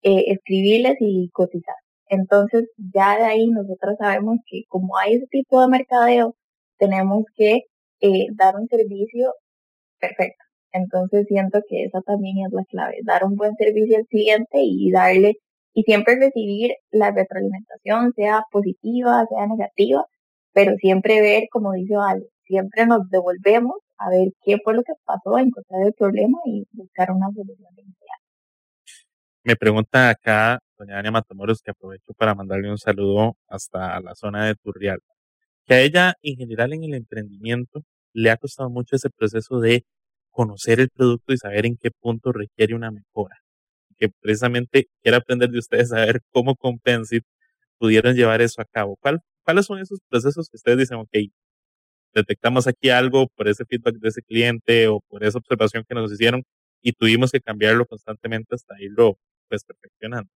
[0.02, 0.38] eh,
[1.00, 1.74] y cotizar.
[2.08, 6.36] Entonces ya de ahí nosotros sabemos que como hay ese tipo de mercadeo,
[6.78, 7.62] tenemos que
[8.00, 9.34] eh, dar un servicio
[10.00, 10.44] perfecto.
[10.72, 14.90] Entonces siento que esa también es la clave, dar un buen servicio al cliente y
[14.92, 15.36] darle
[15.76, 20.06] y siempre recibir la retroalimentación, sea positiva, sea negativa,
[20.54, 24.94] pero siempre ver, como dice Vale, siempre nos devolvemos a ver qué fue lo que
[25.04, 27.68] pasó, encontrar el problema y buscar una solución.
[29.44, 34.46] Me pregunta acá doña Ania Matamoros, que aprovecho para mandarle un saludo hasta la zona
[34.46, 35.00] de Turrial,
[35.66, 37.82] que a ella en general en el emprendimiento
[38.14, 39.84] le ha costado mucho ese proceso de
[40.30, 43.36] conocer el producto y saber en qué punto requiere una mejora.
[43.98, 46.80] Que precisamente quiero aprender de ustedes a ver cómo con
[47.78, 48.96] pudieron llevar eso a cabo.
[49.00, 51.10] ¿Cuál, ¿Cuáles son esos procesos que ustedes dicen, ok,
[52.14, 56.12] detectamos aquí algo por ese feedback de ese cliente o por esa observación que nos
[56.12, 56.42] hicieron
[56.82, 60.30] y tuvimos que cambiarlo constantemente hasta irlo pues perfeccionando?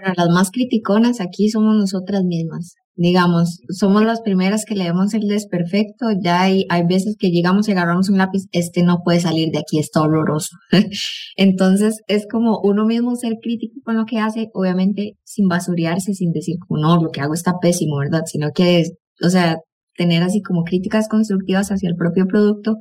[0.00, 5.26] Pero las más criticonas aquí somos nosotras mismas digamos, somos las primeras que leemos el
[5.26, 9.50] desperfecto, ya hay, hay veces que llegamos y agarramos un lápiz, este no puede salir
[9.52, 10.54] de aquí, está horroroso.
[11.36, 16.32] Entonces es como uno mismo ser crítico con lo que hace, obviamente sin basurearse, sin
[16.32, 18.24] decir no, lo que hago está pésimo, ¿verdad?
[18.26, 18.84] Sino que,
[19.24, 19.56] o sea,
[19.96, 22.76] tener así como críticas constructivas hacia el propio producto,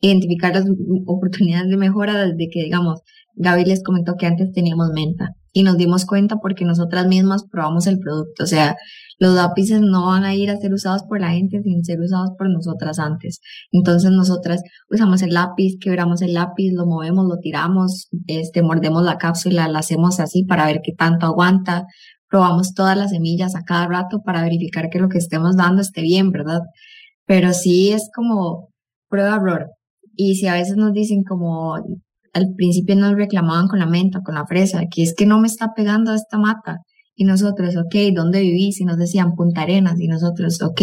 [0.00, 0.64] identificar las
[1.06, 3.02] oportunidades de mejora desde que, digamos,
[3.36, 7.86] Gaby les comentó que antes teníamos menta y nos dimos cuenta porque nosotras mismas probamos
[7.86, 8.44] el producto.
[8.44, 8.76] O sea,
[9.18, 12.30] los lápices no van a ir a ser usados por la gente sin ser usados
[12.38, 13.40] por nosotras antes.
[13.72, 19.18] Entonces nosotras usamos el lápiz, quebramos el lápiz, lo movemos, lo tiramos, este, mordemos la
[19.18, 21.86] cápsula, la hacemos así para ver qué tanto aguanta.
[22.28, 26.02] Probamos todas las semillas a cada rato para verificar que lo que estemos dando esté
[26.02, 26.60] bien, ¿verdad?
[27.26, 28.70] Pero sí es como
[29.08, 29.66] prueba-error.
[30.14, 31.76] Y si a veces nos dicen como
[32.32, 35.48] al principio nos reclamaban con la menta, con la fresa, que es que no me
[35.48, 36.78] está pegando esta mata.
[37.14, 38.80] Y nosotros, ok, ¿dónde vivís?
[38.80, 40.00] Y nos decían Punta Arenas.
[40.00, 40.80] Y nosotros, ok,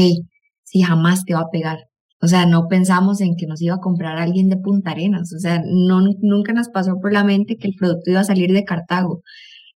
[0.63, 1.79] sí, jamás te va a pegar.
[2.21, 5.33] O sea, no pensamos en que nos iba a comprar alguien de Punta Arenas.
[5.33, 8.51] O sea, no, nunca nos pasó por la mente que el producto iba a salir
[8.51, 9.21] de Cartago.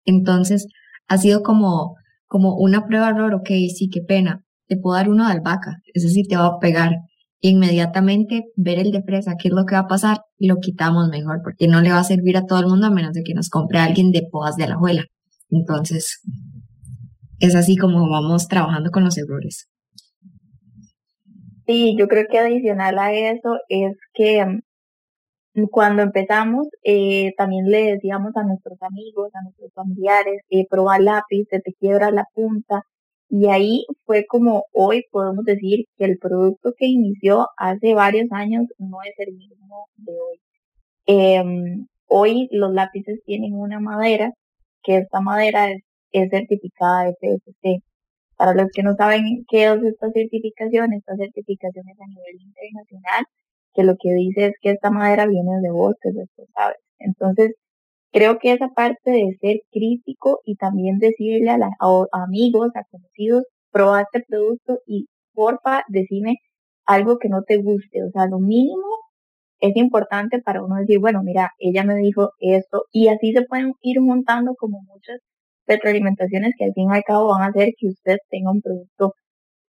[0.06, 0.68] Entonces,
[1.08, 1.96] ha sido como,
[2.28, 4.44] como una prueba error, ok, sí, qué pena.
[4.68, 6.92] Te puedo dar uno de albahaca, ese sí te va a pegar
[7.42, 11.42] inmediatamente ver el de fresa, qué es lo que va a pasar, lo quitamos mejor,
[11.44, 13.50] porque no le va a servir a todo el mundo a menos de que nos
[13.50, 15.04] compre alguien de poas de la abuela.
[15.50, 16.22] Entonces,
[17.40, 19.68] es así como vamos trabajando con los errores.
[21.66, 24.46] Sí, yo creo que adicional a eso es que
[25.56, 31.02] mm, cuando empezamos, eh, también le decíamos a nuestros amigos, a nuestros familiares, eh, probar
[31.02, 32.84] lápiz, se te quiebra la punta,
[33.32, 38.66] y ahí fue como hoy podemos decir que el producto que inició hace varios años
[38.78, 40.42] no es el mismo de hoy.
[41.06, 44.32] Em, hoy los lápices tienen una madera,
[44.84, 45.82] que esta madera es,
[46.30, 47.84] certificada de FSC.
[48.38, 53.26] Para los que no saben qué es esta certificación, esta certificación es a nivel internacional,
[53.74, 56.82] que lo que dice es que esta madera viene de bosques responsables.
[57.00, 57.56] Entonces,
[58.12, 61.58] Creo que esa parte de ser crítico y también decirle a,
[62.12, 66.38] amigos, a conocidos, proba este producto y porfa, decime
[66.86, 68.04] algo que no te guste.
[68.04, 68.86] O sea, lo mínimo
[69.60, 73.74] es importante para uno decir, bueno, mira, ella me dijo esto y así se pueden
[73.82, 75.20] ir juntando como muchas
[75.68, 79.14] retroalimentaciones que al fin y al cabo van a hacer que usted tenga un producto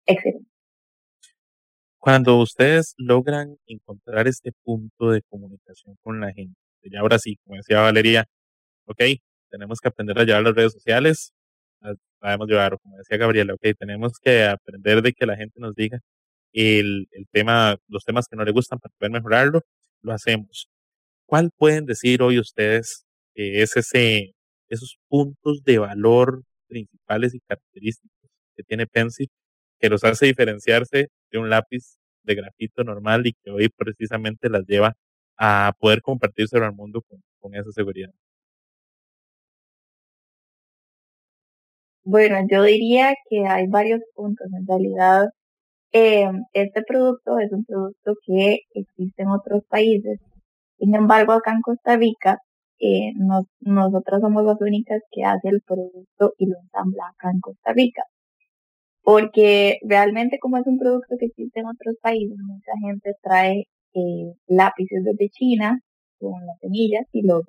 [0.07, 0.49] excelente.
[1.99, 7.57] Cuando ustedes logran encontrar este punto de comunicación con la gente, y ahora sí, como
[7.57, 8.27] decía Valeria,
[8.87, 9.03] ok,
[9.51, 11.33] tenemos que aprender a llevar las redes sociales,
[11.81, 15.75] las sabemos llevar, como decía Gabriela, ok, tenemos que aprender de que la gente nos
[15.75, 16.01] diga
[16.53, 19.63] el, el tema, los temas que no le gustan para poder mejorarlo,
[20.03, 20.69] lo hacemos.
[21.27, 24.35] ¿Cuál pueden decir hoy ustedes que es ese,
[24.69, 29.29] esos puntos de valor principales y característicos que tiene Pencil
[29.81, 34.65] que los hace diferenciarse de un lápiz de grafito normal y que hoy precisamente las
[34.67, 34.95] lleva
[35.39, 37.03] a poder compartírselo al mundo
[37.41, 38.11] con, esa seguridad?
[42.05, 44.47] Bueno, yo diría que hay varios puntos.
[44.53, 45.29] En realidad,
[45.93, 50.21] eh, este producto es un producto que existe en otros países.
[50.79, 52.39] Sin embargo, acá en Costa Rica,
[52.81, 57.41] eh, nos, nosotras somos las únicas que hace el producto y lo ensambla acá en
[57.41, 58.03] Costa Rica.
[59.03, 64.35] Porque realmente como es un producto que existe en otros países, mucha gente trae eh,
[64.47, 65.81] lápices desde China
[66.19, 67.43] con las semillas y los.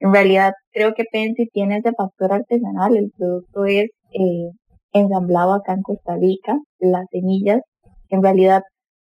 [0.00, 4.50] En realidad creo que Pensi tiene ese factor artesanal, el producto es eh,
[4.92, 7.60] ensamblado acá en Costa Rica, las semillas,
[8.08, 8.62] en realidad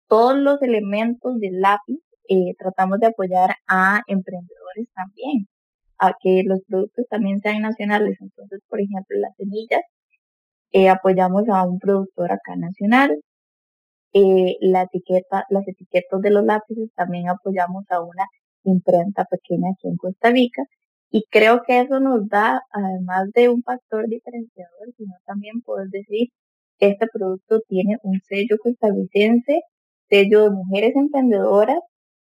[0.08, 5.47] todos los elementos del lápiz eh, tratamos de apoyar a emprendedores también,
[6.00, 8.17] a que los productos también sean nacionales.
[8.21, 9.82] Entonces, por ejemplo, las semillas,
[10.71, 13.19] eh, apoyamos a un productor acá nacional.
[14.13, 18.26] Eh, la etiqueta, las etiquetas de los lápices también apoyamos a una
[18.63, 20.63] imprenta pequeña aquí en Costa Rica.
[21.10, 26.30] Y creo que eso nos da, además de un factor diferenciador, sino también poder decir,
[26.80, 29.62] este producto tiene un sello costarricense,
[30.10, 31.80] sello de mujeres emprendedoras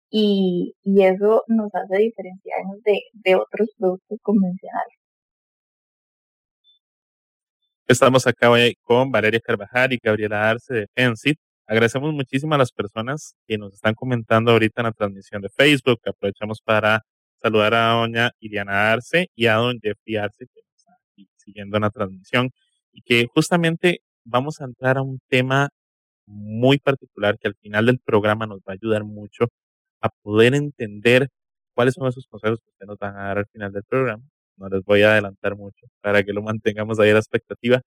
[0.09, 4.97] y, y eso nos hace diferenciarnos de, de otros productos convencionales.
[7.87, 11.37] Estamos acá hoy con Valeria Carvajal y Gabriela Arce de Pensit.
[11.71, 16.01] Agradecemos muchísimo a las personas que nos están comentando ahorita en la transmisión de Facebook.
[16.05, 17.05] Aprovechamos para
[17.41, 21.77] saludar a doña Iriana Arce y a don Jeffrey Arce que nos están aquí siguiendo
[21.77, 22.49] en la transmisión
[22.91, 25.69] y que justamente vamos a entrar a un tema
[26.25, 29.45] muy particular que al final del programa nos va a ayudar mucho
[30.01, 31.29] a poder entender
[31.73, 34.25] cuáles son esos consejos que ustedes nos van a dar al final del programa.
[34.57, 37.81] No les voy a adelantar mucho para que lo mantengamos ahí a la expectativa.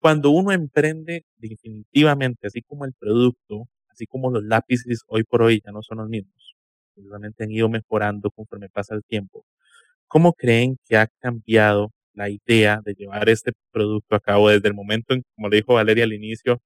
[0.00, 5.60] Cuando uno emprende, definitivamente, así como el producto, así como los lápices hoy por hoy
[5.64, 6.54] ya no son los mismos,
[6.94, 9.44] seguramente han ido mejorando conforme pasa el tiempo.
[10.08, 14.74] ¿Cómo creen que ha cambiado la idea de llevar este producto a cabo desde el
[14.74, 16.60] momento en, como le dijo Valeria al inicio,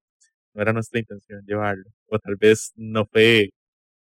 [0.54, 3.50] no era nuestra intención llevarlo, o tal vez no fue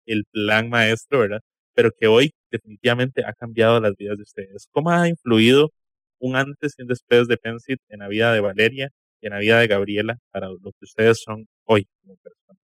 [0.06, 1.40] el plan maestro, ¿verdad?
[1.74, 4.68] Pero que hoy definitivamente ha cambiado las vidas de ustedes.
[4.72, 5.72] ¿Cómo ha influido
[6.18, 10.18] un antes y un después de Pensit en la vida de Valeria vida de Gabriela
[10.32, 12.62] para lo que ustedes son hoy como personas?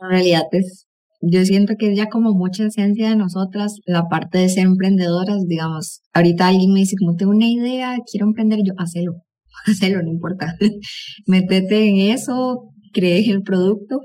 [0.00, 0.86] En realidad es,
[1.20, 5.46] yo siento que es ya como mucha esencia de nosotras la parte de ser emprendedoras,
[5.46, 9.22] digamos, ahorita alguien me dice como tengo una idea, quiero emprender, yo, hacelo,
[9.66, 10.56] hacelo, no importa,
[11.26, 14.00] métete en eso, crees el producto,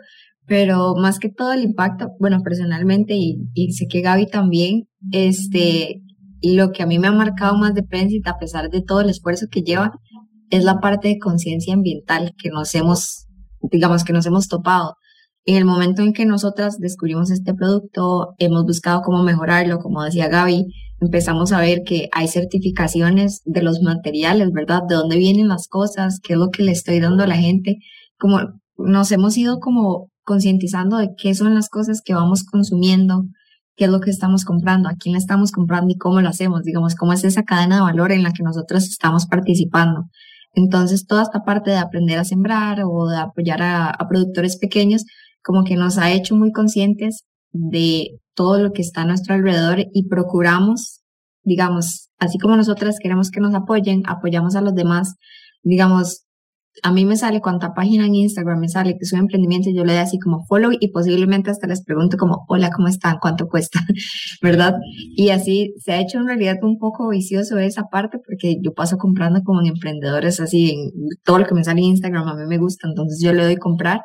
[0.45, 6.01] pero más que todo el impacto, bueno, personalmente, y, sé que Gaby también, este,
[6.41, 9.09] lo que a mí me ha marcado más de Pensit, a pesar de todo el
[9.09, 9.91] esfuerzo que lleva,
[10.53, 13.25] es la parte de conciencia ambiental que nos hemos,
[13.59, 14.95] digamos, que nos hemos topado.
[15.45, 20.27] En el momento en que nosotras descubrimos este producto, hemos buscado cómo mejorarlo, como decía
[20.27, 20.67] Gaby,
[21.01, 24.83] empezamos a ver que hay certificaciones de los materiales, ¿verdad?
[24.87, 27.77] De dónde vienen las cosas, qué es lo que le estoy dando a la gente.
[28.19, 28.39] Como
[28.77, 33.25] nos hemos ido como concientizando de qué son las cosas que vamos consumiendo,
[33.75, 36.61] qué es lo que estamos comprando, a quién le estamos comprando y cómo lo hacemos,
[36.61, 40.05] digamos, cómo es esa cadena de valor en la que nosotros estamos participando.
[40.53, 45.03] Entonces, toda esta parte de aprender a sembrar o de apoyar a, productores pequeños,
[45.43, 49.85] como que nos ha hecho muy conscientes de todo lo que está a nuestro alrededor
[49.93, 51.01] y procuramos,
[51.43, 55.15] digamos, así como nosotras queremos que nos apoyen, apoyamos a los demás,
[55.63, 56.23] digamos,
[56.81, 59.93] a mí me sale cuánta página en Instagram me sale que un emprendimiento, yo le
[59.93, 63.17] doy así como follow y posiblemente hasta les pregunto como, hola, ¿cómo están?
[63.21, 63.79] ¿Cuánto cuesta?
[64.41, 64.75] ¿Verdad?
[65.15, 68.97] Y así se ha hecho en realidad un poco vicioso esa parte porque yo paso
[68.97, 70.91] comprando como en emprendedores así, en
[71.23, 73.57] todo lo que me sale en Instagram a mí me gusta, entonces yo le doy
[73.57, 74.01] comprar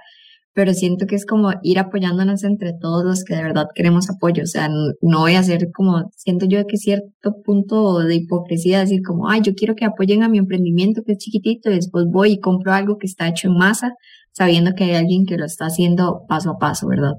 [0.58, 4.42] pero siento que es como ir apoyándonos entre todos los que de verdad queremos apoyo,
[4.42, 9.02] o sea, no, voy a hacer como, siento yo que cierto punto de hipocresía, decir
[9.06, 12.32] como, ay, yo quiero que apoyen a mi emprendimiento que es chiquitito y después voy
[12.32, 13.94] y compro algo que está hecho en masa,
[14.32, 17.14] sabiendo que hay alguien que lo está haciendo paso a paso, ¿verdad?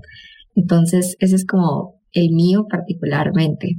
[0.54, 3.76] Entonces, ese es como el mío particularmente.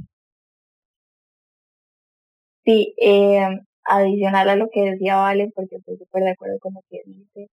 [2.65, 3.45] Sí, eh,
[3.83, 7.51] adicional a lo que decía Vale, porque estoy súper de acuerdo con lo que dice,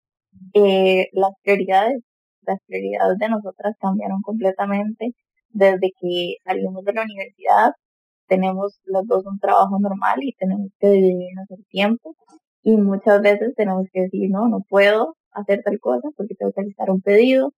[0.54, 2.02] eh, las prioridades,
[2.42, 5.14] las prioridades de nosotras cambiaron completamente
[5.50, 7.72] desde que salimos de la universidad.
[8.28, 12.16] Tenemos los dos un trabajo normal y tenemos que dividirnos el tiempo
[12.62, 16.62] y muchas veces tenemos que decir, no, no puedo hacer tal cosa porque tengo que
[16.62, 17.52] realizar un pedido.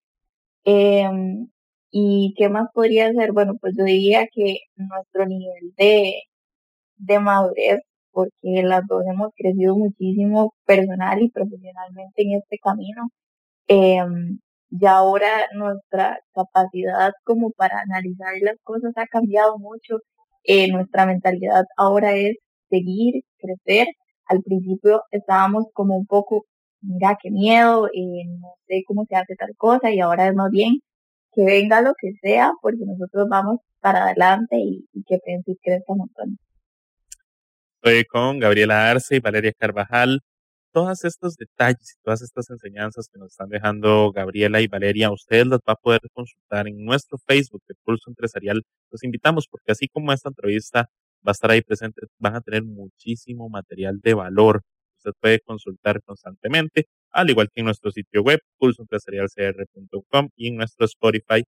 [0.64, 1.48] Em,
[1.90, 3.32] ¿Y qué más podría hacer?
[3.32, 6.22] Bueno, pues yo diría que nuestro nivel de,
[6.96, 7.80] de madurez
[8.14, 13.08] porque las dos hemos crecido muchísimo personal y profesionalmente en este camino.
[13.68, 14.38] Em,
[14.70, 19.98] ya ahora nuestra capacidad como para analizar las cosas ha cambiado mucho.
[20.44, 22.36] Eh, nuestra mentalidad ahora es
[22.70, 23.88] seguir, crecer.
[24.26, 26.44] Al principio estábamos como un poco,
[26.82, 30.50] mira, qué miedo, eh, no sé cómo se hace tal cosa y ahora es más
[30.50, 30.80] bien
[31.34, 35.98] que venga lo que sea porque nosotros vamos para adelante y, que Pensi crezca un
[35.98, 36.38] montón.
[37.84, 40.20] Estoy con Gabriela Arce y Valeria Carvajal.
[40.72, 45.46] todos estos detalles y todas estas enseñanzas que nos están dejando Gabriela y Valeria, ustedes
[45.46, 48.62] las va a poder consultar en nuestro Facebook de Pulso Empresarial.
[48.90, 50.88] Los invitamos porque así como esta entrevista
[51.26, 54.62] va a estar ahí presente, van a tener muchísimo material de valor.
[54.96, 60.86] Usted puede consultar constantemente, al igual que en nuestro sitio web, pulsoempresarialcr.com y en nuestro
[60.86, 61.44] Spotify,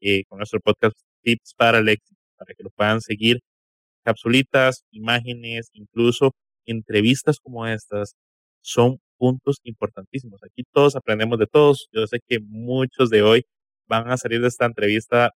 [0.00, 1.98] eh, con nuestro podcast Tips para el
[2.38, 3.40] para que lo puedan seguir.
[4.04, 6.32] Capsulitas, imágenes, incluso
[6.66, 8.14] entrevistas como estas
[8.62, 10.42] son puntos importantísimos.
[10.42, 11.88] Aquí todos aprendemos de todos.
[11.92, 13.44] Yo sé que muchos de hoy
[13.86, 15.30] van a salir de esta entrevista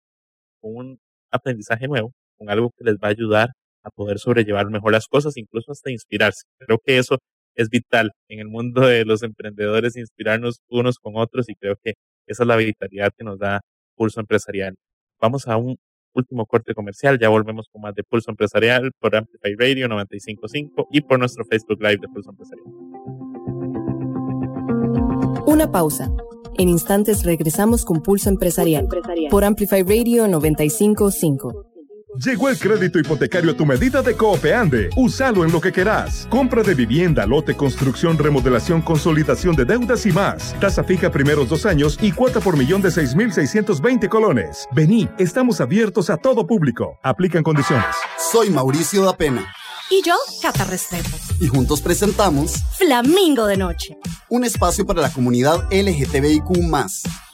[0.60, 1.00] con un
[1.30, 3.50] aprendizaje nuevo, con algo que les va a ayudar
[3.82, 6.44] a poder sobrellevar mejor las cosas, incluso hasta inspirarse.
[6.58, 7.18] Creo que eso
[7.54, 11.94] es vital en el mundo de los emprendedores, inspirarnos unos con otros y creo que
[12.26, 13.60] esa es la vitalidad que nos da
[13.96, 14.76] Pulso Empresarial.
[15.20, 15.76] Vamos a un
[16.14, 21.00] último corte comercial, ya volvemos con más de Pulso Empresarial por Amplify Radio 955 y
[21.00, 22.66] por nuestro Facebook Live de Pulso Empresarial.
[25.46, 26.12] Una pausa.
[26.58, 28.88] En instantes regresamos con Pulso Empresarial,
[29.30, 31.77] por Amplify Radio 955.
[32.16, 34.88] Llegó el crédito hipotecario a tu medida de Coopeande.
[34.96, 36.26] Úsalo en lo que querás.
[36.30, 40.58] Compra de vivienda, lote, construcción, remodelación, consolidación de deudas y más.
[40.58, 44.66] Tasa fija primeros dos años y cuota por millón de 6,620 colones.
[44.72, 46.98] Vení, estamos abiertos a todo público.
[47.02, 47.94] Aplican condiciones.
[48.32, 49.46] Soy Mauricio da Pena.
[49.90, 51.16] Y yo, Cata Restrepo.
[51.40, 53.98] Y juntos presentamos Flamingo de Noche.
[54.30, 56.62] Un espacio para la comunidad LGTBIQ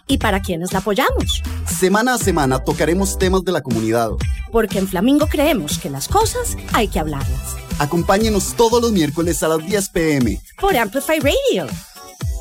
[0.06, 1.42] y para quienes la apoyamos.
[1.66, 4.10] Semana a semana tocaremos temas de la comunidad.
[4.52, 7.56] Porque en Flamingo creemos que las cosas hay que hablarlas.
[7.78, 10.40] Acompáñenos todos los miércoles a las 10 pm.
[10.60, 11.66] Por Amplify Radio.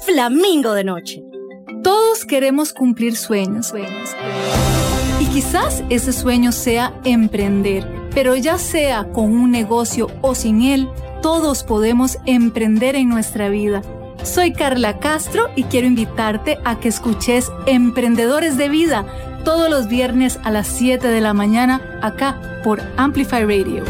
[0.05, 1.23] Flamingo de Noche.
[1.83, 3.67] Todos queremos cumplir sueños.
[3.67, 4.09] sueños.
[5.19, 8.09] Y quizás ese sueño sea emprender.
[8.13, 10.87] Pero ya sea con un negocio o sin él,
[11.21, 13.81] todos podemos emprender en nuestra vida
[14.21, 19.05] soy Carla Castro y quiero invitarte a que escuches Emprendedores de Vida
[19.43, 23.83] todos los viernes a las 7 de la mañana acá por Amplify Radio.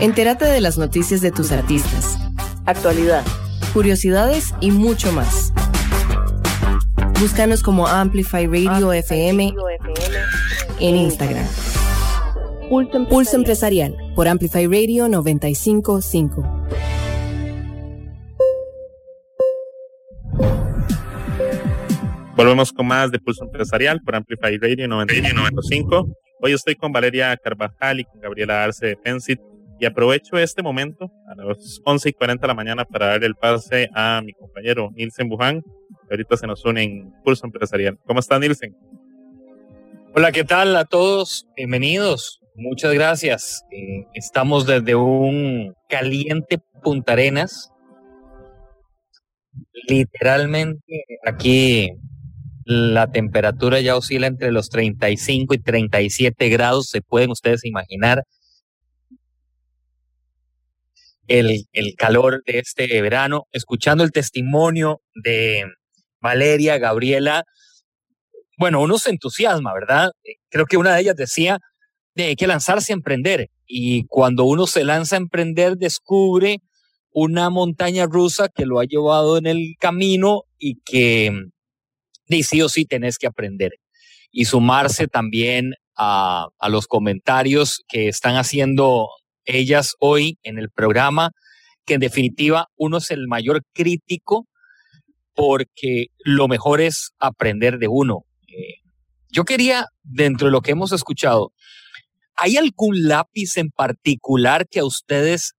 [0.00, 2.18] Entérate de las noticias de tus artistas,
[2.64, 3.24] actualidad,
[3.74, 5.52] curiosidades y mucho más.
[7.20, 9.54] Búscanos como Amplify Radio, FM,
[10.78, 11.46] en Instagram.
[13.08, 16.42] Pulso Empresarial por Amplify Radio 955.
[22.34, 26.08] Volvemos con más de Pulso Empresarial por Amplify Radio 95.
[26.40, 29.38] Hoy estoy con Valeria Carvajal y con Gabriela Arce de Pensit
[29.78, 33.36] y aprovecho este momento a las 11 y 40 de la mañana para darle el
[33.36, 37.96] pase a mi compañero Nilsen Buján, que ahorita se nos une en Pulso Empresarial.
[38.04, 38.74] ¿Cómo está Nilsen?
[40.12, 41.46] Hola, ¿qué tal a todos?
[41.56, 42.40] Bienvenidos.
[42.60, 43.64] Muchas gracias.
[43.70, 47.70] Eh, estamos desde un caliente Punta Arenas.
[49.86, 51.92] Literalmente aquí
[52.64, 58.24] la temperatura ya oscila entre los 35 y 37 grados, se pueden ustedes imaginar
[61.28, 63.44] el, el calor de este verano.
[63.52, 65.62] Escuchando el testimonio de
[66.20, 67.44] Valeria, Gabriela,
[68.58, 70.10] bueno, uno se entusiasma, ¿verdad?
[70.48, 71.60] Creo que una de ellas decía
[72.18, 76.60] de hay que lanzarse a emprender y cuando uno se lanza a emprender descubre
[77.10, 81.32] una montaña rusa que lo ha llevado en el camino y que
[82.26, 83.72] y sí o sí tenés que aprender.
[84.30, 89.08] Y sumarse también a, a los comentarios que están haciendo
[89.44, 91.30] ellas hoy en el programa,
[91.86, 94.46] que en definitiva uno es el mayor crítico
[95.34, 98.24] porque lo mejor es aprender de uno.
[98.48, 98.82] Eh,
[99.30, 101.52] yo quería, dentro de lo que hemos escuchado,
[102.38, 105.52] ¿hay algún lápiz en particular que a ustedes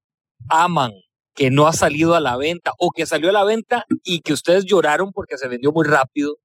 [0.50, 0.92] aman,
[1.36, 4.34] que no ha salido a la venta o que salió a la venta y que
[4.34, 6.38] ustedes lloraron porque se vendió muy rápido?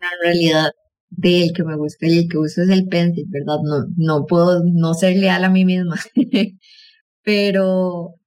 [0.00, 0.70] en realidad
[1.10, 3.56] del que me gusta y el que uso es el pencil, ¿verdad?
[3.64, 5.96] No, no puedo no ser leal a mí misma.
[7.22, 8.17] Pero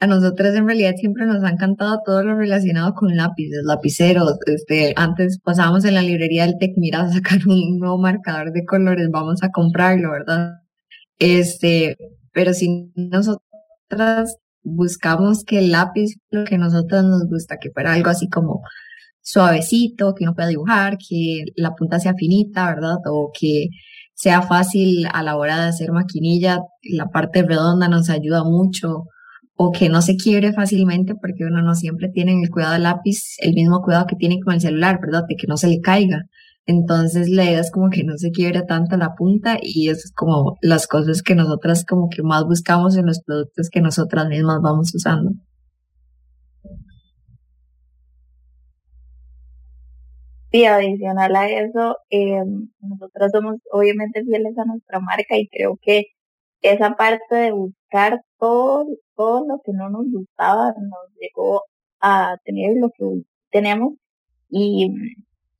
[0.00, 4.38] a nosotras en realidad siempre nos ha encantado todo lo relacionado con lápices, lapiceros.
[4.46, 8.64] Este, antes pasábamos en la librería del Tec, mira, a sacar un nuevo marcador de
[8.64, 10.52] colores, vamos a comprarlo, ¿verdad?
[11.18, 11.96] Este,
[12.32, 17.94] pero si nosotras buscamos que el lápiz, lo que a nosotros nos gusta, que fuera
[17.94, 18.62] algo así como
[19.20, 22.96] suavecito, que uno pueda dibujar, que la punta sea finita, ¿verdad?
[23.06, 23.68] O que
[24.14, 29.06] sea fácil a la hora de hacer maquinilla, la parte redonda nos ayuda mucho,
[29.60, 33.34] o que no se quiebre fácilmente porque uno no siempre tiene el cuidado del lápiz,
[33.38, 35.24] el mismo cuidado que tiene con el celular, ¿verdad?
[35.28, 36.26] De que no se le caiga.
[36.64, 40.12] Entonces la idea es como que no se quiebra tanto la punta y eso es
[40.12, 44.60] como las cosas que nosotras como que más buscamos en los productos que nosotras mismas
[44.62, 45.32] vamos usando.
[50.52, 52.44] Sí, adicional a eso, eh,
[52.80, 56.04] nosotros somos obviamente fieles a nuestra marca y creo que
[56.62, 61.62] esa parte de buscar todo, todo lo que no nos gustaba nos llegó
[62.00, 63.04] a tener lo que
[63.50, 63.94] tenemos
[64.50, 64.90] y,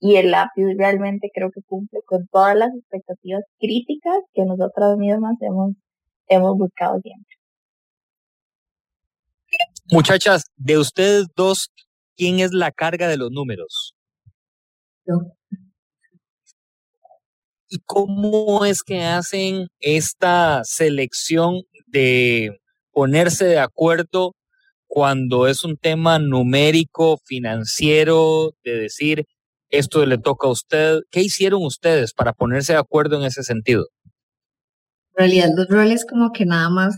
[0.01, 5.36] y el lápiz realmente creo que cumple con todas las expectativas críticas que nosotras mismas
[5.40, 5.72] hemos,
[6.28, 7.36] hemos buscado siempre.
[9.90, 11.72] Muchachas, de ustedes dos,
[12.16, 13.94] ¿quién es la carga de los números?
[17.71, 22.59] ¿Y cómo es que hacen esta selección de
[22.93, 24.35] ponerse de acuerdo
[24.87, 29.25] cuando es un tema numérico, financiero, de decir,
[29.71, 31.01] esto le toca a usted?
[31.11, 33.87] ¿Qué hicieron ustedes para ponerse de acuerdo en ese sentido?
[35.16, 36.97] En realidad los roles como que nada más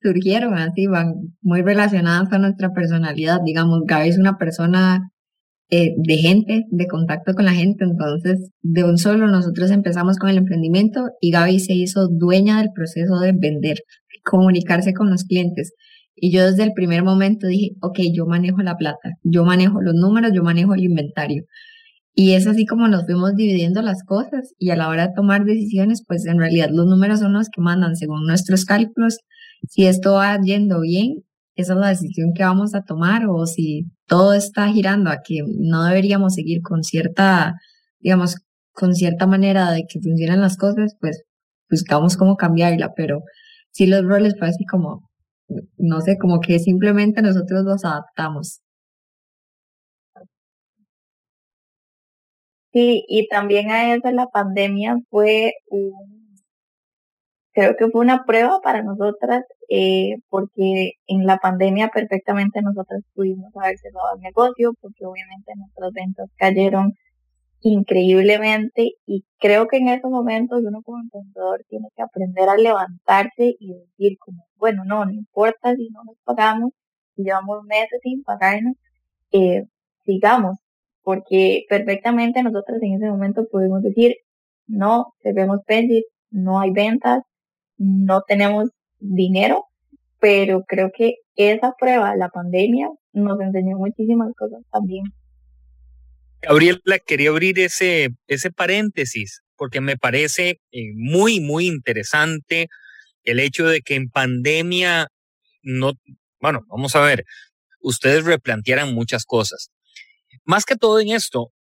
[0.00, 3.40] surgieron así, van muy relacionados a nuestra personalidad.
[3.44, 5.11] Digamos, Gaby es una persona
[5.74, 7.84] eh, de gente, de contacto con la gente.
[7.84, 12.72] Entonces, de un solo nosotros empezamos con el emprendimiento y Gaby se hizo dueña del
[12.74, 13.78] proceso de vender,
[14.22, 15.72] comunicarse con los clientes.
[16.14, 19.94] Y yo desde el primer momento dije, ok, yo manejo la plata, yo manejo los
[19.94, 21.44] números, yo manejo el inventario.
[22.14, 25.46] Y es así como nos fuimos dividiendo las cosas y a la hora de tomar
[25.46, 29.20] decisiones, pues en realidad los números son los que mandan según nuestros cálculos.
[29.70, 31.22] Si esto va yendo bien,
[31.54, 35.40] esa es la decisión que vamos a tomar o si todo está girando a que
[35.46, 37.54] no deberíamos seguir con cierta,
[38.00, 38.36] digamos,
[38.72, 41.24] con cierta manera de que funcionan las cosas, pues
[41.70, 43.22] buscamos cómo cambiarla, pero
[43.70, 45.10] si los roles fue así como,
[45.78, 48.60] no sé, como que simplemente nosotros los adaptamos.
[52.72, 55.92] Sí, y también a eso la pandemia fue un
[57.54, 59.44] creo que fue una prueba para nosotras
[59.74, 65.92] eh, porque en la pandemia perfectamente nosotras pudimos haber cerrado el negocio porque obviamente nuestras
[65.94, 66.92] ventas cayeron
[67.62, 73.54] increíblemente y creo que en esos momentos uno como emprendedor tiene que aprender a levantarse
[73.58, 76.72] y decir como bueno no no importa si no nos pagamos
[77.16, 78.74] si llevamos meses sin pagarnos
[79.30, 79.64] eh,
[80.04, 80.58] sigamos
[81.02, 84.16] porque perfectamente nosotros en ese momento pudimos decir
[84.66, 87.22] no debemos pedir no hay ventas
[87.78, 88.68] no tenemos
[89.02, 89.66] dinero,
[90.20, 95.04] pero creo que esa prueba, la pandemia, nos enseñó muchísimas cosas también.
[96.40, 102.68] Gabriela, quería abrir ese, ese paréntesis porque me parece eh, muy, muy interesante
[103.22, 105.08] el hecho de que en pandemia
[105.62, 105.92] no,
[106.40, 107.24] bueno, vamos a ver,
[107.80, 109.70] ustedes replantearan muchas cosas.
[110.44, 111.52] Más que todo en esto,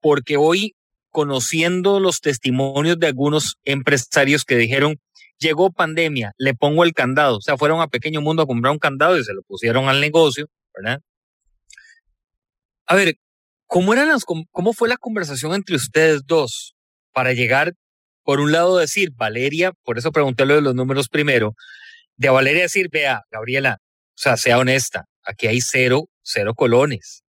[0.00, 0.74] porque hoy
[1.10, 4.96] conociendo los testimonios de algunos empresarios que dijeron,
[5.38, 8.78] llegó pandemia, le pongo el candado, o sea, fueron a Pequeño Mundo a comprar un
[8.78, 11.00] candado y se lo pusieron al negocio, ¿verdad?
[12.86, 13.16] A ver,
[13.66, 16.74] ¿cómo, eran las, cómo fue la conversación entre ustedes dos
[17.12, 17.74] para llegar,
[18.22, 21.54] por un lado, decir, Valeria, por eso pregunté lo de los números primero,
[22.16, 27.23] de Valeria decir, vea, Gabriela, o sea, sea honesta, aquí hay cero, cero colones.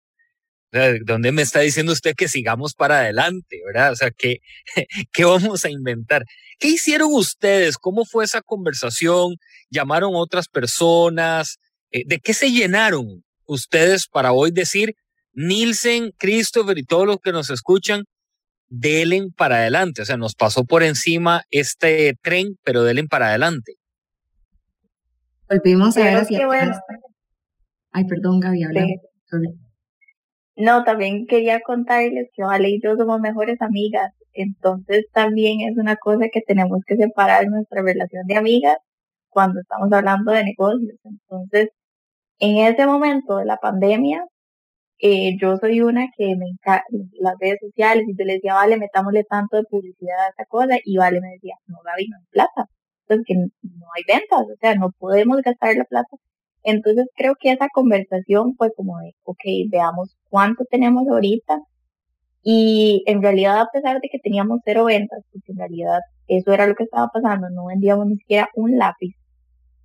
[1.04, 3.92] ¿Dónde me está diciendo usted que sigamos para adelante, verdad?
[3.92, 4.38] O sea, ¿qué,
[5.12, 6.24] ¿qué vamos a inventar?
[6.58, 7.76] ¿Qué hicieron ustedes?
[7.76, 9.36] ¿Cómo fue esa conversación?
[9.68, 11.58] ¿Llamaron otras personas?
[11.90, 14.94] Eh, ¿De qué se llenaron ustedes para hoy decir,
[15.34, 18.04] Nielsen, Christopher y todos los que nos escuchan,
[18.68, 20.00] delen para adelante?
[20.00, 23.74] O sea, nos pasó por encima este tren, pero delen para adelante.
[25.50, 26.48] Volvimos a ver hacia
[27.90, 28.64] Ay, perdón, Gaby,
[30.56, 35.96] no, también quería contarles que Vale y yo somos mejores amigas, entonces también es una
[35.96, 38.78] cosa que tenemos que separar nuestra relación de amigas
[39.30, 40.98] cuando estamos hablando de negocios.
[41.04, 41.70] Entonces,
[42.40, 44.26] en ese momento de la pandemia,
[44.98, 46.84] eh, yo soy una que me encanta
[47.20, 50.76] las redes sociales y yo le decía, vale, metámosle tanto de publicidad a esa cosa
[50.84, 52.68] y vale me decía, no, Gaby, no hay plata.
[53.08, 56.16] Entonces, no hay ventas, o sea, no podemos gastar la plata
[56.64, 59.40] entonces creo que esa conversación fue como de, ok,
[59.70, 61.60] veamos cuánto tenemos ahorita.
[62.44, 66.66] Y en realidad, a pesar de que teníamos cero ventas, porque en realidad eso era
[66.66, 69.14] lo que estaba pasando, no vendíamos ni siquiera un lápiz,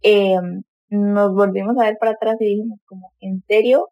[0.02, 3.88] em, nos volvimos a ver para atrás y dijimos como, ¿en serio?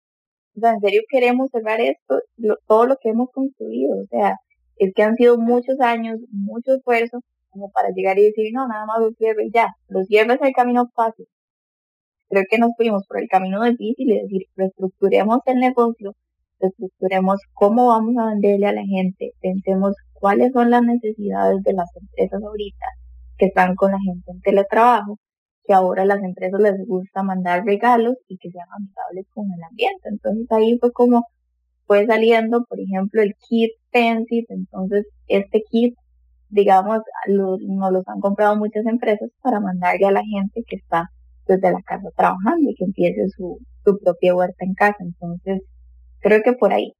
[0.57, 2.19] O sea, ¿en serio queremos cerrar esto?
[2.67, 4.37] todo lo que hemos construido, o sea,
[4.77, 8.85] es que han sido muchos años, mucho esfuerzo, como para llegar y decir, no, nada
[8.85, 11.27] más los cierre y ya, los cierre es el camino fácil
[12.29, 16.15] creo que nos fuimos por el camino difícil y decir, reestructuremos el negocio,
[16.59, 21.89] reestructuremos cómo vamos a venderle a la gente, pensemos cuáles son las necesidades de las
[21.95, 22.85] empresas ahorita
[23.37, 25.19] que están con la gente en teletrabajo,
[25.65, 29.63] que ahora a las empresas les gusta mandar regalos y que sean amigables con el
[29.63, 30.09] ambiente.
[30.09, 31.25] Entonces ahí fue como
[31.87, 35.95] fue saliendo, por ejemplo, el kit Pensit, entonces este kit,
[36.49, 41.09] digamos, lo, nos los han comprado muchas empresas para mandarle a la gente que está
[41.47, 44.97] desde la casa trabajando y que empiece su, su propia huerta en casa.
[44.99, 45.61] Entonces,
[46.19, 46.93] creo que por ahí.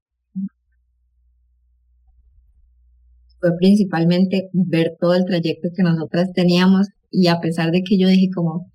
[3.39, 8.07] Fue principalmente ver todo el trayecto que nosotras teníamos y a pesar de que yo
[8.07, 8.71] dije como,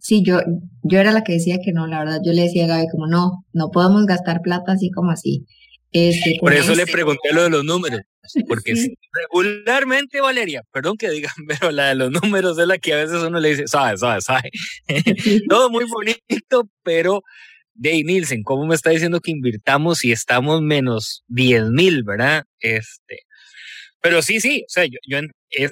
[0.00, 0.40] sí, yo,
[0.82, 3.06] yo era la que decía que no, la verdad, yo le decía a Gaby como,
[3.06, 5.46] no, no podemos gastar plata así como así.
[5.92, 8.02] Este, Por eso le pregunté lo de los números,
[8.48, 8.74] porque
[9.12, 13.22] regularmente, Valeria, perdón que digan, pero la de los números es la que a veces
[13.22, 14.50] uno le dice, sabe, sabe, sabe.
[15.48, 17.22] Todo muy bonito, pero
[17.74, 22.44] Dave Nielsen, ¿cómo me está diciendo que invirtamos si estamos menos 10 mil, verdad?
[22.60, 23.20] Este,
[24.00, 25.18] pero sí, sí, o sea, yo, yo,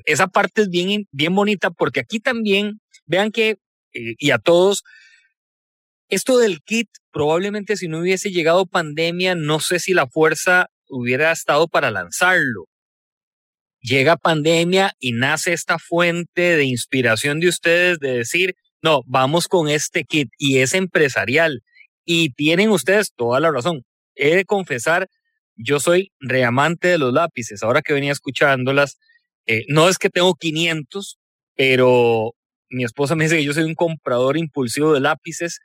[0.05, 3.59] esa parte es bien, bien bonita porque aquí también, vean que,
[3.93, 4.83] eh, y a todos,
[6.09, 11.33] esto del kit, probablemente si no hubiese llegado pandemia, no sé si la fuerza hubiera
[11.33, 12.67] estado para lanzarlo.
[13.81, 19.69] Llega pandemia y nace esta fuente de inspiración de ustedes de decir, no, vamos con
[19.69, 21.63] este kit y es empresarial.
[22.05, 23.83] Y tienen ustedes toda la razón.
[24.15, 25.09] He de confesar,
[25.55, 27.63] yo soy reamante de los lápices.
[27.63, 28.99] Ahora que venía escuchándolas,
[29.47, 31.19] eh, no es que tengo 500,
[31.55, 32.33] pero
[32.69, 35.61] mi esposa me dice que yo soy un comprador impulsivo de lápices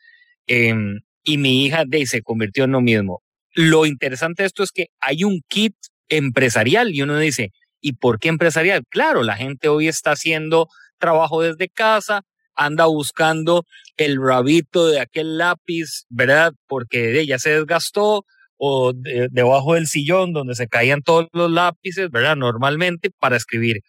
[0.47, 0.75] eh,
[1.23, 3.23] y mi hija de, se convirtió en lo mismo.
[3.53, 5.75] Lo interesante de esto es que hay un kit
[6.09, 8.83] empresarial y uno dice, ¿y por qué empresarial?
[8.89, 12.21] Claro, la gente hoy está haciendo trabajo desde casa,
[12.53, 13.65] anda buscando
[13.97, 16.53] el rabito de aquel lápiz, ¿verdad?
[16.67, 18.25] Porque ya se desgastó
[18.57, 22.35] o debajo del sillón donde se caían todos los lápices, ¿verdad?
[22.35, 23.81] Normalmente para escribir.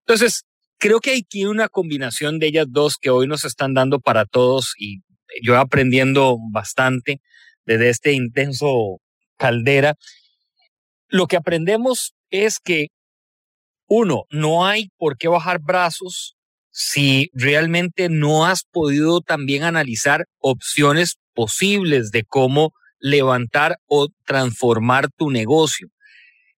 [0.00, 0.42] Entonces,
[0.78, 4.24] creo que hay aquí una combinación de ellas dos que hoy nos están dando para
[4.24, 5.02] todos y
[5.42, 7.20] yo aprendiendo bastante
[7.64, 9.00] desde este intenso
[9.36, 9.94] caldera.
[11.08, 12.88] Lo que aprendemos es que,
[13.86, 16.36] uno, no hay por qué bajar brazos
[16.70, 25.30] si realmente no has podido también analizar opciones posibles de cómo levantar o transformar tu
[25.30, 25.88] negocio.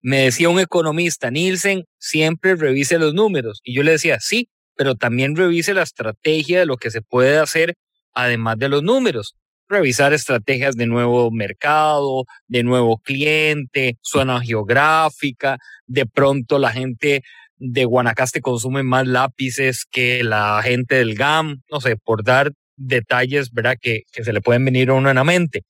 [0.02, 3.60] Me decía un economista, Nielsen, siempre revise los números.
[3.62, 7.38] Y yo le decía, sí, pero también revise la estrategia de lo que se puede
[7.38, 7.74] hacer
[8.12, 9.36] además de los números.
[9.72, 15.56] Revisar estrategias de nuevo mercado, de nuevo cliente, zona geográfica.
[15.86, 17.22] De pronto la gente
[17.56, 21.62] de Guanacaste consume más lápices que la gente del GAM.
[21.70, 23.76] No sé, por dar detalles, ¿verdad?
[23.80, 25.62] Que, se le pueden venir a uno en la mente.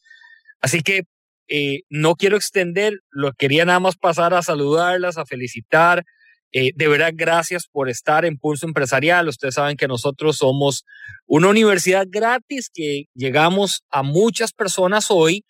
[0.61, 1.05] Así que
[1.46, 6.03] eh, no quiero extender, lo quería nada más pasar a saludarlas, a felicitar.
[6.53, 9.28] Eh, de verdad, gracias por estar en Pulso Empresarial.
[9.28, 10.84] Ustedes saben que nosotros somos
[11.26, 15.44] una universidad gratis que llegamos a muchas personas hoy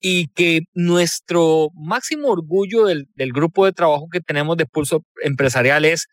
[0.00, 6.06] y que nuestro máximo orgullo del, grupo de trabajo que tenemos de Pulso Empresarial es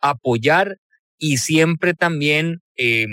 [0.00, 0.76] apoyar
[1.18, 3.06] y siempre también, eh,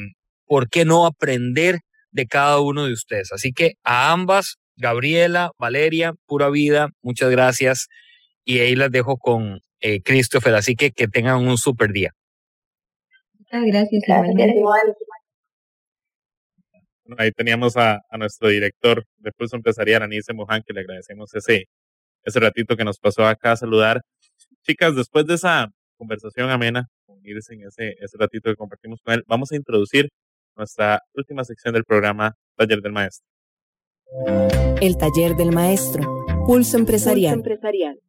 [0.46, 1.80] ¿por qué no aprender
[2.18, 3.32] de cada uno de ustedes.
[3.32, 7.88] Así que a ambas, Gabriela, Valeria, pura vida, muchas gracias.
[8.44, 12.14] Y ahí las dejo con eh, Christopher, así que que tengan un super día.
[13.40, 14.04] Muchas gracias.
[17.18, 21.66] ahí teníamos a, a, nuestro director de Pulso Empresarial, Anise Mohan, que le agradecemos ese,
[22.24, 24.02] ese ratito que nos pasó acá a saludar.
[24.64, 29.24] Chicas, después de esa conversación amena, con en ese, ese ratito que compartimos con él,
[29.28, 30.10] vamos a introducir
[30.58, 33.28] nuestra última sección del programa Taller del Maestro.
[34.82, 36.04] El Taller del Maestro,
[36.46, 37.36] Pulso Empresarial.
[37.36, 38.00] Pulso empresarial.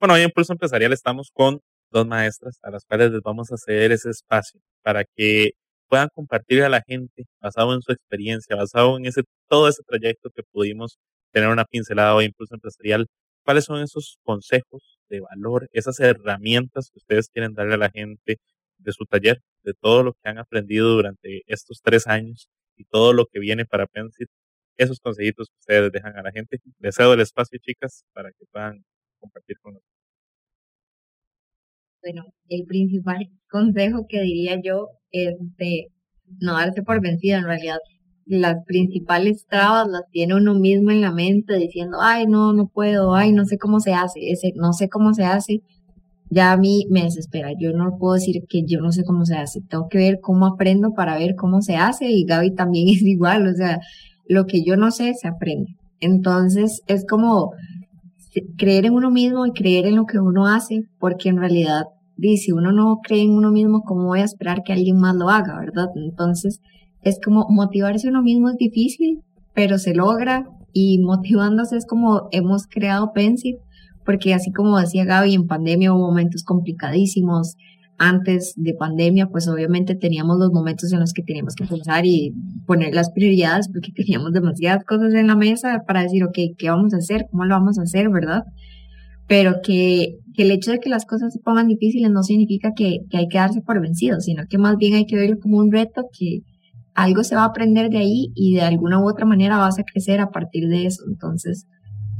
[0.00, 3.58] Bueno, hoy en Pulso Empresarial estamos con dos maestras a las cuales les vamos a
[3.58, 5.50] ceder ese espacio para que
[5.88, 10.30] puedan compartir a la gente basado en su experiencia, basado en ese todo ese trayecto
[10.30, 10.98] que pudimos
[11.32, 13.08] tener una pincelada hoy en Pulso Empresarial.
[13.44, 18.38] ¿Cuáles son esos consejos de valor, esas herramientas que ustedes quieren darle a la gente
[18.78, 23.12] de su taller, de todo lo que han aprendido durante estos tres años y todo
[23.12, 24.30] lo que viene para Pensit,
[24.78, 26.58] esos consejitos que ustedes dejan a la gente.
[26.78, 28.82] Les cedo el espacio, chicas, para que puedan
[29.20, 29.90] compartir con nosotros.
[32.02, 35.88] Bueno, el principal consejo que diría yo es de
[36.40, 37.38] no darse por vencido.
[37.38, 37.78] En realidad,
[38.26, 43.14] las principales trabas las tiene uno mismo en la mente diciendo, ay, no, no puedo,
[43.14, 45.62] ay, no sé cómo se hace, ese, no sé cómo se hace
[46.30, 47.50] ya a mí me desespera.
[47.58, 49.60] Yo no puedo decir que yo no sé cómo se hace.
[49.68, 53.46] Tengo que ver cómo aprendo para ver cómo se hace y Gaby también es igual.
[53.48, 53.80] O sea,
[54.26, 55.76] lo que yo no sé se aprende.
[56.00, 57.52] Entonces es como
[58.56, 61.84] creer en uno mismo y creer en lo que uno hace, porque en realidad,
[62.18, 65.28] si uno no cree en uno mismo, ¿cómo voy a esperar que alguien más lo
[65.28, 65.88] haga, verdad?
[65.96, 66.60] Entonces,
[67.02, 69.22] es como motivarse uno mismo es difícil,
[69.54, 73.56] pero se logra y motivándose es como hemos creado Pensit,
[74.04, 77.56] porque así como decía Gaby, en pandemia hubo momentos complicadísimos,
[78.02, 82.32] antes de pandemia, pues obviamente teníamos los momentos en los que teníamos que pensar y
[82.66, 86.94] poner las prioridades porque teníamos demasiadas cosas en la mesa para decir, ok, ¿qué vamos
[86.94, 87.26] a hacer?
[87.30, 88.08] ¿Cómo lo vamos a hacer?
[88.08, 88.44] ¿Verdad?
[89.26, 93.00] Pero que, que el hecho de que las cosas se pongan difíciles no significa que,
[93.10, 95.70] que hay que darse por vencido, sino que más bien hay que verlo como un
[95.70, 96.40] reto que
[96.94, 99.84] algo se va a aprender de ahí y de alguna u otra manera vas a
[99.84, 101.02] crecer a partir de eso.
[101.06, 101.66] Entonces,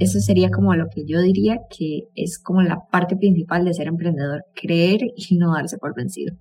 [0.01, 3.87] eso sería como lo que yo diría que es como la parte principal de ser
[3.87, 6.35] emprendedor, creer y no darse por vencido.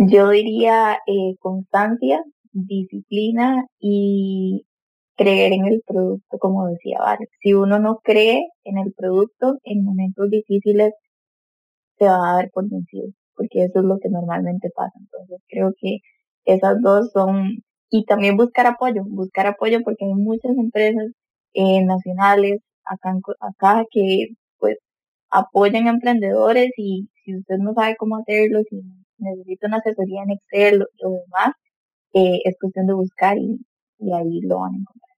[0.00, 2.22] Yo diría eh, constancia,
[2.52, 4.66] disciplina y
[5.16, 7.28] creer en el producto, como decía Vale.
[7.42, 10.92] Si uno no cree en el producto, en momentos difíciles
[11.98, 14.94] se va a dar por vencido, porque eso es lo que normalmente pasa.
[14.98, 15.98] Entonces creo que
[16.44, 21.10] esas dos son y también buscar apoyo, buscar apoyo porque hay muchas empresas
[21.54, 24.28] eh, nacionales acá, acá que
[24.58, 24.76] pues
[25.30, 28.80] apoyan a emprendedores y si usted no sabe cómo hacerlo, si
[29.18, 31.54] necesita una asesoría en Excel o demás,
[32.14, 33.60] eh, es cuestión de buscar y,
[33.98, 35.08] y ahí lo van a encontrar.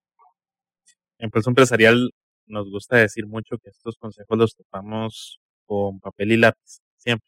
[1.18, 2.10] En Pulso Empresarial
[2.46, 7.26] nos gusta decir mucho que estos consejos los topamos con papel y lápiz, siempre.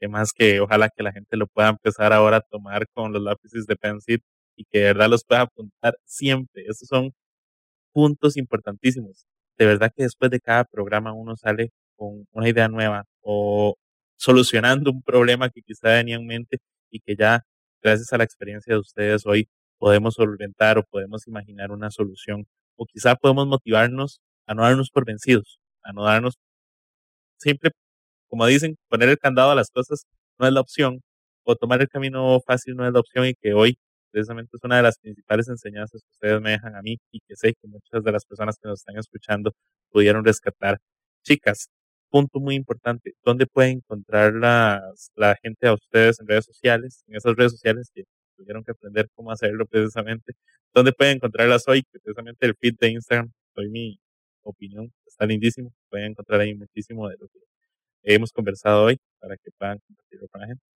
[0.00, 3.22] Que más que ojalá que la gente lo pueda empezar ahora a tomar con los
[3.22, 4.22] lápices de Pensit
[4.58, 6.64] y que de verdad los pueda apuntar siempre.
[6.68, 7.12] Esos son
[7.92, 9.26] puntos importantísimos.
[9.58, 13.76] De verdad que después de cada programa uno sale con una idea nueva o
[14.16, 16.58] solucionando un problema que quizá tenía en mente
[16.90, 17.42] y que ya
[17.82, 19.48] gracias a la experiencia de ustedes hoy
[19.78, 22.46] podemos solventar o podemos imaginar una solución
[22.76, 26.38] o quizá podemos motivarnos a no darnos por vencidos, a no darnos
[27.38, 27.70] siempre,
[28.28, 30.04] como dicen, poner el candado a las cosas
[30.38, 31.00] no es la opción
[31.44, 33.78] o tomar el camino fácil no es la opción y que hoy
[34.10, 37.36] precisamente es una de las principales enseñanzas que ustedes me dejan a mí y que
[37.36, 39.52] sé que muchas de las personas que nos están escuchando
[39.90, 40.78] pudieron rescatar.
[41.24, 41.68] Chicas,
[42.10, 47.04] punto muy importante, ¿dónde pueden encontrar las, la gente a ustedes en redes sociales?
[47.08, 48.04] En esas redes sociales que
[48.36, 50.32] tuvieron que aprender cómo hacerlo precisamente.
[50.74, 51.82] ¿Dónde pueden encontrarlas hoy?
[51.90, 53.98] Precisamente el feed de Instagram, soy mi
[54.42, 55.72] opinión, está lindísimo.
[55.90, 57.40] Pueden encontrar ahí muchísimo de lo que
[58.04, 60.77] hemos conversado hoy para que puedan compartirlo con la gente.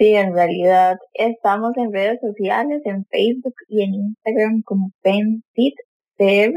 [0.00, 6.54] Sí, en realidad estamos en redes sociales, en Facebook y en Instagram como PenFitCR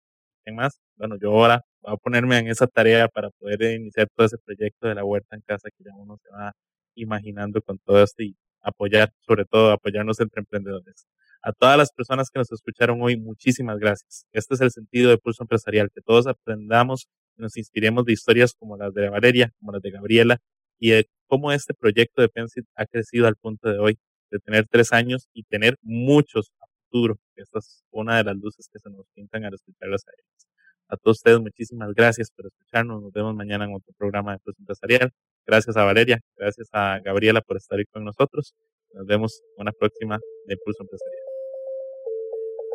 [0.54, 4.38] más, bueno, yo ahora voy a ponerme en esa tarea para poder iniciar todo ese
[4.40, 6.54] proyecto de la huerta en casa que ya uno se va
[6.96, 8.36] imaginando con todo esto y
[8.66, 11.08] apoyar, sobre todo apoyarnos entre emprendedores.
[11.42, 14.26] A todas las personas que nos escucharon hoy, muchísimas gracias.
[14.32, 17.08] Este es el sentido de Pulso Empresarial, que todos aprendamos
[17.38, 20.40] y nos inspiremos de historias como las de Valeria, como las de Gabriela,
[20.80, 24.00] y de cómo este proyecto de Pensit ha crecido al punto de hoy,
[24.32, 27.18] de tener tres años y tener muchos a futuro.
[27.36, 30.55] Esta es una de las luces que se nos pintan al escucharlas a ellos.
[30.88, 33.02] A todos ustedes, muchísimas gracias por escucharnos.
[33.02, 35.12] Nos vemos mañana en otro programa de Pulso Empresarial.
[35.46, 38.54] Gracias a Valeria, gracias a Gabriela por estar ahí con nosotros.
[38.94, 41.24] Nos vemos en una próxima de Pulso Empresarial.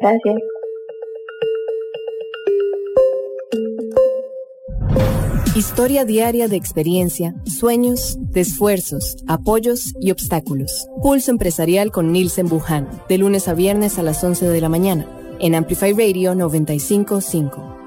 [0.01, 0.61] Gracias.
[5.57, 10.87] Historia diaria de experiencia, sueños, de esfuerzos, apoyos y obstáculos.
[11.03, 15.07] Pulso Empresarial con Nielsen Buján, de lunes a viernes a las 11 de la mañana,
[15.41, 17.80] en Amplify Radio 955.